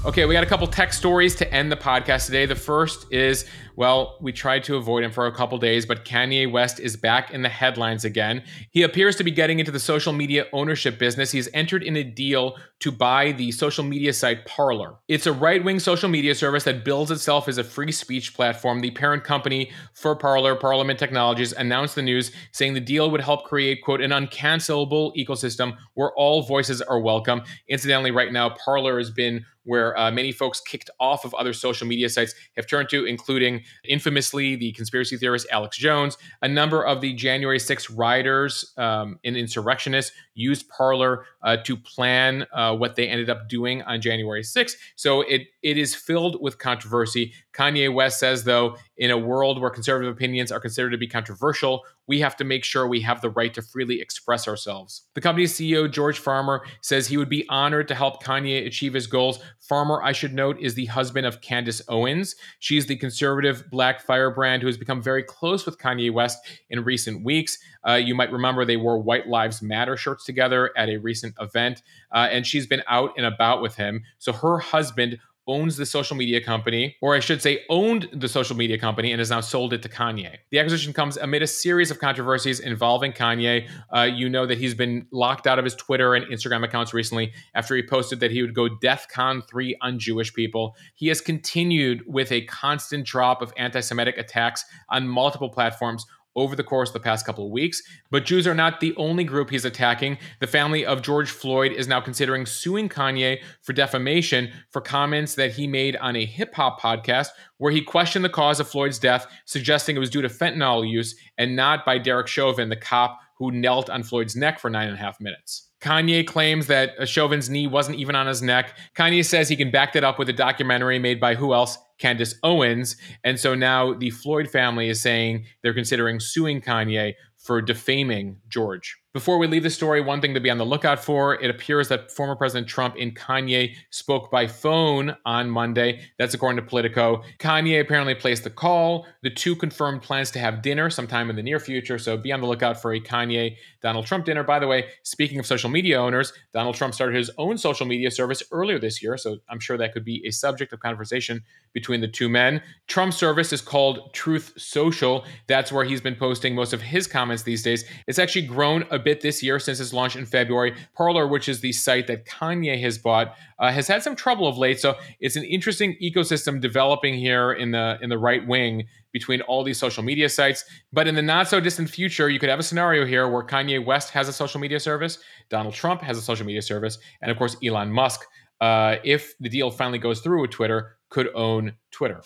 Okay, 0.04 0.26
we 0.26 0.34
got 0.34 0.44
a 0.44 0.48
couple 0.48 0.66
tech 0.66 0.94
stories 0.94 1.36
to 1.36 1.54
end 1.54 1.72
the 1.72 1.76
podcast 1.76 2.26
today. 2.26 2.48
The 2.48 2.56
first 2.56 3.06
is 3.12 3.46
well, 3.76 4.18
we 4.22 4.32
tried 4.32 4.64
to 4.66 4.76
avoid 4.76 5.04
him 5.04 5.12
for 5.12 5.28
a 5.28 5.32
couple 5.32 5.58
days, 5.58 5.86
but 5.86 6.06
Kanye 6.06 6.52
West 6.52 6.80
is 6.80 6.96
back 6.96 7.32
in 7.32 7.42
the 7.42 7.50
headlines 7.50 8.06
again. 8.06 8.44
He 8.72 8.84
appears 8.84 9.16
to 9.18 9.24
be 9.24 9.32
getting 9.32 9.60
into 9.60 9.72
the 9.72 9.80
social 9.80 10.14
media 10.14 10.46
ownership 10.54 11.00
business. 11.00 11.32
He's 11.32 11.50
entered 11.54 11.84
in 11.84 11.96
a 11.96 12.04
deal 12.04 12.58
to 12.80 12.92
buy 12.92 13.32
the 13.32 13.52
social 13.52 13.84
media 13.84 14.14
site 14.14 14.46
Parler. 14.46 14.96
It's 15.08 15.28
a 15.28 15.34
right 15.34 15.64
wing 15.64 15.80
social 15.80 16.10
media 16.10 16.36
service 16.36 16.64
that 16.66 16.84
bills 16.84 17.12
itself 17.12 17.48
as 17.48 17.58
a 17.58 17.64
free 17.64 17.92
speech 17.92 18.34
platform. 18.34 18.82
The 18.82 18.92
parent 18.92 19.24
company 19.24 19.72
for 19.94 20.16
Parler, 20.16 20.56
Parliament 20.56 21.00
Technologies, 21.00 21.54
announced 21.54 21.96
the 21.96 22.02
news 22.02 22.32
saying 22.52 22.74
the 22.74 22.80
deal 22.80 23.12
would 23.12 23.22
help 23.22 23.46
create, 23.46 23.84
quote, 23.84 24.02
an 24.02 24.12
uncancelable 24.12 25.16
ecosystem 25.16 25.78
where 25.94 26.12
all 26.16 26.44
voices 26.44 26.82
are 26.82 27.00
welcome. 27.00 27.42
Incidentally, 27.70 28.12
right 28.12 28.32
now, 28.32 28.50
Parler 28.50 28.98
has 28.98 29.12
been 29.12 29.46
where 29.64 29.98
uh, 29.98 30.12
many 30.12 30.32
folks 30.32 30.60
kicked 30.60 30.90
off 31.00 31.26
of 31.26 31.34
other 31.36 31.54
social 31.54 31.88
media 31.88 32.10
sites 32.10 32.34
have 32.56 32.68
turned 32.68 32.90
to, 32.90 33.06
including 33.06 33.61
infamously 33.84 34.56
the 34.56 34.72
conspiracy 34.74 35.18
theorist 35.18 35.48
Alex 35.52 35.78
Jones. 35.78 36.18
A 36.42 36.48
number 36.48 36.84
of 36.86 37.02
the 37.02 37.14
January 37.14 37.60
6 37.60 37.90
rioters 37.92 38.74
um, 38.78 39.20
and 39.24 39.36
insurrectionists 39.38 40.12
used 40.34 40.70
Parler 40.70 41.26
uh, 41.44 41.58
to 41.58 41.76
plan 41.76 42.46
uh, 42.54 42.76
what 42.76 42.96
they 42.96 43.08
ended 43.08 43.30
up 43.30 43.50
doing 43.50 43.82
on 43.84 44.02
January 44.02 44.42
6th. 44.42 44.74
So 44.96 45.22
it 45.22 45.48
it 45.62 45.78
is 45.78 45.94
filled 45.94 46.42
with 46.42 46.58
controversy. 46.58 47.34
Kanye 47.54 47.94
West 47.94 48.20
says, 48.20 48.44
though, 48.44 48.78
in 48.98 49.12
a 49.12 49.18
world 49.18 49.60
where 49.60 49.70
conservative 49.70 50.12
opinions 50.12 50.52
are 50.52 50.60
considered 50.60 50.92
to 50.92 50.98
be 50.98 51.08
controversial, 51.08 51.84
we 52.08 52.20
have 52.20 52.36
to 52.38 52.44
make 52.44 52.64
sure 52.64 52.88
we 52.88 53.02
have 53.02 53.22
the 53.22 53.30
right 53.30 53.54
to 53.54 53.62
freely 53.62 54.02
express 54.02 54.48
ourselves. 54.48 55.04
The 55.14 55.22
company's 55.22 55.54
CEO, 55.54 55.90
George 55.90 56.20
Farmer, 56.20 56.64
says 56.82 57.08
he 57.08 57.18
would 57.18 57.30
be 57.30 57.48
honored 57.50 57.88
to 57.90 57.96
help 57.96 58.24
Kanye 58.24 58.66
achieve 58.66 58.94
his 58.94 59.08
goals. 59.08 59.40
Farmer, 59.60 60.02
I 60.02 60.12
should 60.12 60.34
note, 60.34 60.60
is 60.60 60.76
the 60.76 60.88
husband 60.88 61.26
of 61.26 61.42
Candace 61.42 61.82
Owens. 61.88 62.36
She's 62.60 62.86
the 62.86 62.96
conservative 62.96 63.70
black 63.70 64.02
firebrand 64.02 64.62
who 64.62 64.68
has 64.68 64.78
become 64.78 65.02
very 65.02 65.24
close 65.24 65.66
with 65.66 65.78
Kanye 65.78 66.12
West 66.12 66.40
in 66.70 66.84
recent 66.84 67.24
weeks. 67.24 67.58
Uh, 67.88 67.94
you 67.94 68.14
might 68.14 68.32
remember 68.32 68.66
they 68.66 68.78
wore 68.78 69.02
White 69.02 69.28
Lives 69.28 69.62
Matter 69.62 69.98
shirts 69.98 70.21
together 70.24 70.72
at 70.78 70.90
a 70.90 70.98
recent 70.98 71.36
event, 71.40 71.82
uh, 72.12 72.28
and 72.32 72.46
she's 72.46 72.68
been 72.68 72.84
out 72.88 73.12
and 73.18 73.26
about 73.26 73.62
with 73.62 73.76
him. 73.76 74.04
So 74.20 74.34
her 74.34 74.60
husband 74.60 75.20
owns 75.48 75.76
the 75.78 75.86
social 75.86 76.16
media 76.16 76.42
company, 76.42 76.96
or 77.02 77.16
I 77.16 77.20
should 77.20 77.42
say, 77.42 77.64
owned 77.70 78.08
the 78.14 78.28
social 78.28 78.56
media 78.56 78.78
company 78.78 79.12
and 79.12 79.20
has 79.20 79.30
now 79.30 79.42
sold 79.42 79.74
it 79.74 79.82
to 79.84 79.90
Kanye. 79.90 80.38
The 80.52 80.60
acquisition 80.60 80.94
comes 80.94 81.18
amid 81.18 81.42
a 81.42 81.48
series 81.48 81.92
of 81.92 82.00
controversies 82.00 82.60
involving 82.60 83.12
Kanye. 83.12 83.68
Uh, 83.96 84.04
you 84.04 84.30
know 84.30 84.46
that 84.46 84.58
he's 84.58 84.76
been 84.76 85.08
locked 85.12 85.48
out 85.48 85.58
of 85.58 85.66
his 85.66 85.76
Twitter 85.76 86.16
and 86.16 86.26
Instagram 86.28 86.64
accounts 86.64 86.94
recently 86.94 87.34
after 87.56 87.76
he 87.76 87.84
posted 87.84 88.20
that 88.20 88.32
he 88.32 88.42
would 88.42 88.54
go 88.54 88.70
DEF 88.70 89.08
CON 89.10 89.42
3 89.42 89.78
on 89.82 90.00
Jewish 90.00 90.34
people. 90.34 90.76
He 90.94 91.08
has 91.08 91.22
continued 91.22 92.04
with 92.08 92.32
a 92.32 92.42
constant 92.46 93.06
drop 93.06 93.42
of 93.42 93.52
anti 93.58 93.82
Semitic 93.82 94.18
attacks 94.18 94.64
on 94.90 95.08
multiple 95.08 95.50
platforms 95.50 96.06
over 96.36 96.56
the 96.56 96.64
course 96.64 96.90
of 96.90 96.94
the 96.94 97.00
past 97.00 97.26
couple 97.26 97.46
of 97.46 97.52
weeks. 97.52 97.82
But 98.10 98.26
Jews 98.26 98.48
are 98.48 98.56
not 98.56 98.80
the 98.80 98.96
only 98.98 99.24
group 99.24 99.50
he's 99.50 99.66
attacking. 99.66 100.18
The 100.40 100.48
family 100.48 100.86
of 100.86 101.02
George 101.02 101.30
Floyd 101.30 101.72
is 101.72 101.88
now 101.88 102.02
considering 102.02 102.46
suing 102.46 102.90
Kanye 102.90 103.42
for 103.62 103.74
defamation 103.74 104.52
for 104.70 104.82
comments 104.82 105.36
that 105.36 105.52
he 105.52 105.68
made 105.68 105.96
on 105.98 106.16
a 106.16 106.26
hip 106.26 106.54
hop 106.56 106.80
podcast 106.80 107.30
where 107.58 107.72
he 107.72 107.82
questioned 107.82 108.26
the 108.26 108.30
cause 108.30 108.60
of 108.60 108.68
Floyd's 108.68 109.00
death, 109.00 109.28
suggesting 109.46 109.96
it 109.96 110.00
was 110.00 110.10
due 110.10 110.22
to 110.22 110.30
fentanyl 110.30 110.90
use 110.90 111.16
and 111.38 111.56
not 111.56 111.86
by 111.86 111.98
Derek 111.98 112.28
Chauvin, 112.28 112.70
the 112.70 112.76
cop 112.76 113.20
who 113.38 113.52
knelt 113.52 113.90
on 113.90 114.04
Floyd's 114.04 114.36
neck 114.36 114.60
for 114.60 114.70
nine 114.70 114.88
and 114.88 114.98
a 114.98 115.02
half 115.02 115.20
minutes. 115.20 115.68
Kanye 115.82 116.26
claims 116.26 116.68
that 116.68 117.10
Chauvin's 117.10 117.50
knee 117.50 117.66
wasn't 117.66 117.98
even 117.98 118.16
on 118.16 118.28
his 118.28 118.44
neck. 118.44 118.78
Kanye 118.96 119.26
says 119.26 119.50
he 119.50 119.56
can 119.56 119.72
back 119.72 119.94
that 119.94 120.04
up 120.04 120.20
with 120.20 120.30
a 120.30 120.34
documentary 120.34 121.00
made 121.00 121.20
by 121.20 121.34
who 121.34 121.54
else? 121.54 121.78
Candace 122.02 122.36
Owens. 122.44 122.98
And 123.24 123.40
so 123.40 123.56
now 123.56 123.94
the 123.94 124.10
Floyd 124.10 124.50
family 124.50 124.90
is 124.90 125.02
saying 125.02 125.46
they're 125.62 125.74
considering 125.74 126.20
suing 126.20 126.60
Kanye 126.60 127.14
for 127.38 127.62
defaming 127.62 128.38
George. 128.50 129.01
Before 129.14 129.38
we 129.38 129.48
leave 129.48 129.64
the 129.64 129.70
story, 129.70 130.00
one 130.00 130.22
thing 130.22 130.34
to 130.36 130.40
be 130.40 130.50
on 130.50 130.58
the 130.58 130.66
lookout 130.66 131.04
for 131.04 131.34
it 131.34 131.50
appears 131.50 131.90
that 131.90 132.10
former 132.10 132.34
President 132.34 132.66
Trump 132.66 132.96
and 132.98 133.14
Kanye 133.14 133.76
spoke 133.90 134.32
by 134.32 134.48
phone 134.48 135.18
on 135.26 135.50
Monday. 135.50 136.00
That's 136.18 136.34
according 136.34 136.64
to 136.64 136.70
Politico. 136.70 137.22
Kanye 137.38 137.82
apparently 137.82 138.16
placed 138.16 138.46
the 138.46 138.50
call. 138.50 139.06
The 139.22 139.30
two 139.30 139.58
confirmed 139.58 140.02
plans 140.02 140.32
to 140.32 140.40
have 140.40 140.62
dinner 140.62 140.90
sometime 140.90 141.30
in 141.30 141.36
the 141.36 141.44
near 141.44 141.60
future. 141.60 142.00
So 142.00 142.16
be 142.16 142.32
on 142.32 142.40
the 142.40 142.48
lookout 142.48 142.82
for 142.82 142.94
a 142.94 143.02
Kanye 143.02 143.58
Donald 143.82 144.06
Trump 144.06 144.24
dinner. 144.24 144.44
By 144.44 144.60
the 144.60 144.68
way, 144.68 144.86
speaking 145.04 145.40
of 145.40 145.46
social 145.46 145.70
media 145.70 146.00
owners, 146.00 146.32
Donald 146.54 146.76
Trump 146.76 146.94
started 146.94 147.18
his 147.18 147.30
own 147.38 147.58
social 147.58 147.86
media 147.86 148.12
service 148.12 148.42
earlier 148.54 148.80
this 148.80 149.04
year. 149.04 149.18
So 149.18 149.40
I'm 149.50 149.60
sure 149.60 149.76
that 149.76 149.92
could 149.92 150.06
be 150.06 150.26
a 150.26 150.32
subject 150.32 150.72
of 150.72 150.80
conversation 150.80 151.44
between 151.74 152.00
the 152.00 152.08
two 152.08 152.30
men. 152.30 152.62
Trump's 152.88 153.18
service 153.18 153.52
is 153.52 153.60
called 153.60 154.14
Truth 154.14 154.54
Social. 154.56 155.26
That's 155.48 155.70
where 155.70 155.84
he's 155.84 156.00
been 156.00 156.16
posting 156.16 156.56
most 156.56 156.72
of 156.72 156.82
his 156.82 157.08
comments 157.08 157.44
these 157.44 157.62
days. 157.62 157.84
It's 158.08 158.18
actually 158.18 158.44
grown 158.44 158.86
a 158.90 159.01
bit 159.02 159.22
this 159.22 159.44
year 159.44 159.60
since 159.60 159.80
its 159.80 159.94
launch 159.94 160.16
in 160.16 160.26
February. 160.26 160.76
Parler, 160.96 161.28
which 161.28 161.50
is 161.50 161.62
the 161.62 161.72
site 161.72 162.08
that 162.08 162.26
Kanye 162.26 162.80
has 162.82 162.98
bought, 162.98 163.36
uh, 163.60 163.72
has 163.72 163.88
had 163.88 164.04
some 164.04 164.16
trouble 164.16 164.48
of 164.48 164.58
late. 164.58 164.80
So 164.80 164.96
it's 165.20 165.36
an 165.36 165.44
interesting 165.44 165.98
ecosystem 166.02 166.62
developing 166.62 167.16
here 167.16 167.52
in 167.52 167.72
the 167.72 167.98
in 168.02 168.10
the 168.10 168.18
right 168.18 168.46
wing 168.48 168.88
between 169.12 169.42
all 169.42 169.64
these 169.64 169.78
social 169.78 170.04
media 170.04 170.30
sites. 170.30 170.64
But 170.94 171.08
in 171.08 171.16
the 171.16 171.22
not 171.22 171.48
so 171.48 171.60
distant 171.60 171.90
future, 171.90 172.30
you 172.30 172.40
could 172.40 172.50
have 172.50 172.60
a 172.60 172.64
scenario 172.64 173.06
here 173.06 173.28
where 173.28 173.44
Kanye 173.44 173.84
West 173.84 174.12
has 174.12 174.28
a 174.28 174.34
social 174.34 174.60
media 174.60 174.80
service, 174.80 175.20
Donald 175.50 175.74
Trump 175.74 176.02
has 176.02 176.18
a 176.18 176.22
social 176.22 176.46
media 176.46 176.62
service, 176.62 176.98
and 177.22 177.30
of 177.30 177.38
course 177.38 177.58
Elon 177.64 177.92
Musk, 177.92 178.22
uh, 178.62 178.98
if 179.04 179.38
the 179.40 179.50
deal 179.50 179.72
finally 179.72 180.00
goes 180.00 180.22
through 180.22 180.42
with 180.42 180.52
Twitter, 180.52 180.98
could 181.10 181.30
own 181.36 181.74
Twitter. 181.92 182.22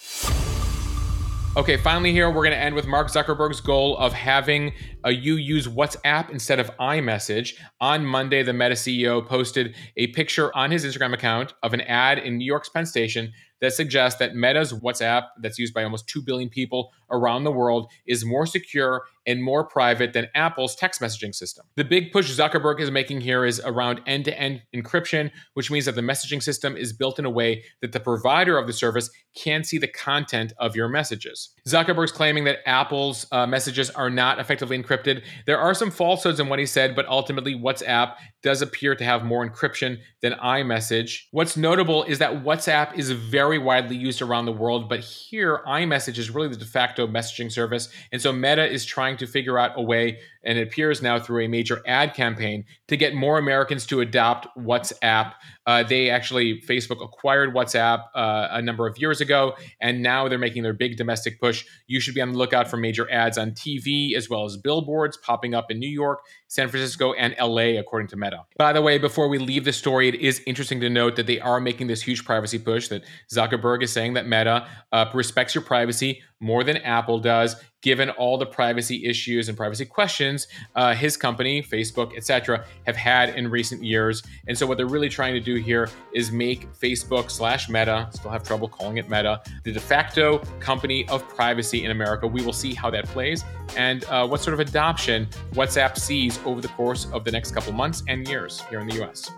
Okay, 1.58 1.78
finally, 1.78 2.12
here 2.12 2.30
we're 2.30 2.44
going 2.44 2.52
to 2.52 2.58
end 2.58 2.76
with 2.76 2.86
Mark 2.86 3.08
Zuckerberg's 3.08 3.62
goal 3.62 3.96
of 3.96 4.12
having 4.12 4.74
a, 5.06 5.12
you 5.12 5.36
use 5.36 5.70
WhatsApp 5.70 6.30
instead 6.30 6.60
of 6.60 6.70
iMessage. 6.82 7.54
On 7.80 8.06
Monday, 8.06 8.44
the 8.44 8.52
Meta 8.52 8.76
CEO 8.76 9.26
posted 9.26 9.74
a 9.96 10.08
picture 10.08 10.54
on 10.54 10.70
his 10.70 10.84
Instagram 10.84 11.14
account 11.14 11.54
of 11.64 11.74
an 11.74 11.80
ad 11.80 12.20
in 12.20 12.38
New 12.38 12.46
York's 12.46 12.68
Penn 12.68 12.86
Station 12.86 13.32
that 13.62 13.72
suggests 13.72 14.20
that 14.20 14.36
Meta's 14.36 14.74
WhatsApp, 14.74 15.28
that's 15.42 15.58
used 15.58 15.74
by 15.74 15.86
almost 15.86 16.10
2 16.10 16.24
billion 16.24 16.50
people 16.50 16.92
around 17.10 17.46
the 17.46 17.54
world, 17.54 17.90
is 18.06 18.26
more 18.26 18.46
secure 18.46 19.04
and 19.26 19.44
more 19.44 19.64
private 19.64 20.14
than 20.14 20.28
Apple's 20.36 20.76
text 20.76 21.02
messaging 21.02 21.34
system. 21.34 21.66
The 21.76 21.84
big 21.84 22.12
push 22.12 22.32
Zuckerberg 22.32 22.80
is 22.80 22.92
making 22.92 23.22
here 23.22 23.46
is 23.46 23.62
around 23.66 24.02
end 24.06 24.26
to 24.26 24.40
end 24.40 24.62
encryption, 24.76 25.32
which 25.54 25.72
means 25.72 25.86
that 25.86 25.96
the 25.96 26.02
messaging 26.02 26.42
system 26.42 26.76
is 26.76 26.94
built 26.94 27.20
in 27.20 27.26
a 27.26 27.30
way 27.30 27.64
that 27.82 27.92
the 27.92 28.00
provider 28.00 28.58
of 28.58 28.68
the 28.68 28.74
service 28.74 29.10
can 29.36 29.64
see 29.64 29.78
the 29.78 29.88
content 29.88 30.54
of 30.60 30.76
your 30.76 30.88
messages. 30.88 31.54
Zuckerberg's 31.68 32.12
claiming 32.12 32.46
that 32.46 32.60
Apple's 32.66 33.26
uh, 33.32 33.46
messages 33.46 33.90
are 33.90 34.10
not 34.10 34.40
effectively 34.40 34.82
encrypted. 34.82 35.24
There 35.46 35.60
are 35.60 35.74
some 35.74 35.92
falsehoods 35.92 36.40
in 36.40 36.48
what 36.48 36.60
he 36.60 36.66
said, 36.66 36.96
but 36.96 37.06
ultimately, 37.08 37.54
WhatsApp 37.54 38.16
does 38.44 38.62
appear 38.62 38.96
to 38.96 39.04
have 39.04 39.26
more 39.26 39.48
encryption 39.48 40.00
than 40.22 40.34
iMessage. 40.34 41.24
What's 41.32 41.58
notable 41.58 42.04
is 42.04 42.20
that 42.20 42.44
WhatsApp 42.44 42.98
is 42.98 43.12
very 43.12 43.58
widely 43.58 43.98
used 43.98 44.22
around 44.22 44.46
the 44.46 44.52
world, 44.52 44.88
but 44.88 45.00
here 45.02 45.62
iMessage 45.68 46.18
is 46.18 46.30
really 46.30 46.48
the 46.48 46.56
de 46.56 46.66
facto 46.66 47.08
messaging 47.08 47.52
service. 47.52 47.90
And 48.12 48.22
so 48.22 48.32
Meta 48.32 48.66
is 48.66 48.86
trying 49.16 49.28
to 49.28 49.32
figure 49.32 49.58
out 49.58 49.72
a 49.76 49.82
way, 49.82 50.20
and 50.44 50.58
it 50.58 50.68
appears 50.68 51.02
now 51.02 51.20
through 51.20 51.46
a 51.46 51.48
major 51.48 51.82
ad 51.88 52.14
campaign, 52.14 52.66
to 52.88 52.98
get 52.98 53.14
more 53.14 53.38
Americans 53.38 53.86
to 53.88 54.02
adopt 54.02 54.48
WhatsApp 54.58 55.34
Uh, 55.68 55.82
they 55.82 56.12
actually, 56.12 56.62
Facebook 56.62 57.04
acquired 57.04 57.52
WhatsApp 57.52 58.04
uh, 58.14 58.50
a 58.52 58.62
number 58.62 58.86
of 58.86 59.00
years 59.00 59.20
ago, 59.20 59.56
and 59.82 60.04
now 60.04 60.28
they're 60.28 60.38
making 60.38 60.62
their 60.62 60.74
big 60.74 60.96
domestic 60.96 61.40
push. 61.40 61.66
You 61.88 62.00
should 62.00 62.14
be 62.14 62.22
on 62.22 62.34
the 62.34 62.38
lookout 62.38 62.68
for 62.68 62.78
major 62.78 63.10
ads 63.12 63.40
on 63.40 63.52
TV 63.52 64.16
as 64.16 64.30
well 64.30 64.46
as 64.46 64.58
billboards 64.58 65.18
popping 65.18 65.56
up 65.56 65.72
in 65.72 65.80
New 65.80 65.90
York, 65.90 66.20
San 66.50 66.70
Francisco, 66.70 67.14
and 67.14 67.36
LA, 67.40 67.80
according 67.80 68.10
to 68.10 68.16
Meta. 68.16 68.46
By 68.60 68.74
the 68.74 68.82
way, 68.84 69.00
before 69.00 69.28
we 69.28 69.40
leave 69.40 69.66
the 69.66 69.74
story, 69.74 70.08
it 70.08 70.16
is 70.16 70.40
interesting 70.46 70.80
to 70.82 70.90
note 70.90 71.16
that 71.16 71.26
they 71.26 71.40
are 71.40 71.60
making 71.60 71.88
this 71.88 72.04
huge 72.04 72.24
privacy 72.26 72.60
push, 72.60 72.90
that 72.90 73.04
Zuckerberg 73.34 73.82
is 73.82 73.92
saying 73.92 74.14
that 74.14 74.28
Meta 74.28 74.68
uh, 74.92 75.06
respects 75.16 75.56
your 75.56 75.64
privacy 75.64 76.22
more 76.46 76.64
than 76.64 76.78
Apple 76.78 77.20
does, 77.20 77.56
given 77.82 78.10
all 78.12 78.38
the 78.38 78.46
privacy 78.46 79.06
issues 79.06 79.50
and 79.50 79.58
privacy 79.58 79.86
questions 79.86 80.48
uh, 80.76 80.94
his 80.94 81.18
company, 81.18 81.62
Facebook, 81.62 82.16
etc., 82.16 82.64
have 82.86 82.96
had 82.96 83.30
in 83.30 83.50
recent 83.50 83.84
years. 83.84 84.24
And 84.48 84.58
so, 84.58 84.68
what 84.68 84.78
they're 84.78 84.88
really 84.88 85.10
trying 85.10 85.34
to 85.34 85.40
do 85.40 85.56
here 85.56 85.90
is 86.14 86.32
make 86.32 86.72
Facebook 86.74 87.32
slash 87.32 87.68
Meta, 87.68 88.08
still 88.12 88.32
have 88.32 88.44
trouble 88.44 88.68
calling 88.68 88.98
it 88.98 89.10
Meta, 89.10 89.42
the 89.64 89.72
de 89.72 89.80
facto 89.80 90.40
company 90.60 91.08
of 91.10 91.28
privacy 91.28 91.84
in 91.84 91.92
America. 91.92 92.28
We 92.28 92.44
will 92.44 92.54
see 92.54 92.74
how 92.74 92.90
that 92.92 93.06
plays 93.06 93.44
and 93.76 94.04
uh, 94.06 94.28
what 94.28 94.42
sort 94.42 94.54
of 94.54 94.60
adoption 94.60 95.28
WhatsApp 95.54 95.98
sees 95.98 96.40
over 96.46 96.62
the 96.62 96.70
course 96.70 97.08
of 97.12 97.24
the 97.24 97.32
next 97.32 97.52
couple 97.52 97.74
months 97.74 98.04
and 98.08 98.28
years 98.28 98.62
here 98.70 98.80
in 98.80 98.88
the 98.88 99.04
US. 99.04 99.32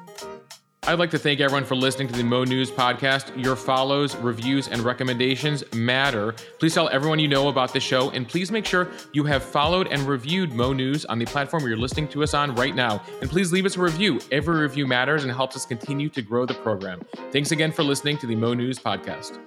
I'd 0.88 1.00
like 1.00 1.12
to 1.12 1.19
thank 1.19 1.41
everyone 1.41 1.65
for 1.65 1.76
listening 1.76 2.08
to 2.08 2.13
the 2.13 2.23
Mo 2.23 2.45
News 2.45 2.71
podcast. 2.71 3.36
Your 3.43 3.58
follows, 3.58 4.15
reviews, 4.15 4.69
and 4.69 4.80
recommendations 4.80 5.62
matter. 5.73 6.32
Please 6.60 6.73
tell 6.73 6.88
everyone 6.88 7.19
you 7.19 7.28
know 7.28 7.50
about 7.50 7.73
the 7.73 7.80
show, 7.82 8.10
and 8.12 8.26
please 8.26 8.52
make 8.52 8.65
sure 8.65 8.88
you 9.12 9.26
have 9.26 9.43
followed 9.43 9.88
and 9.88 10.02
reviewed 10.04 10.54
Mo 10.54 10.71
News 10.71 11.04
on 11.04 11.19
the 11.19 11.26
platform 11.26 11.67
you're 11.67 11.76
listening 11.76 12.08
to 12.08 12.23
us 12.23 12.34
on 12.34 12.56
right 12.56 12.73
now. 12.73 13.04
And 13.19 13.30
please 13.30 13.52
leave 13.52 13.65
us 13.65 13.76
a 13.76 13.82
review. 13.82 14.21
Every 14.32 14.62
review 14.62 14.88
matters 14.88 15.26
and 15.26 15.34
helps 15.34 15.58
us 15.58 15.65
continue 15.65 16.08
to 16.08 16.21
grow 16.21 16.45
the 16.45 16.54
program. 16.54 17.02
Thanks 17.34 17.52
again 17.52 17.73
for 17.73 17.84
listening 17.84 18.17
to 18.19 18.26
the 18.26 18.36
Mo 18.36 18.54
News 18.54 18.80
podcast. 18.80 19.39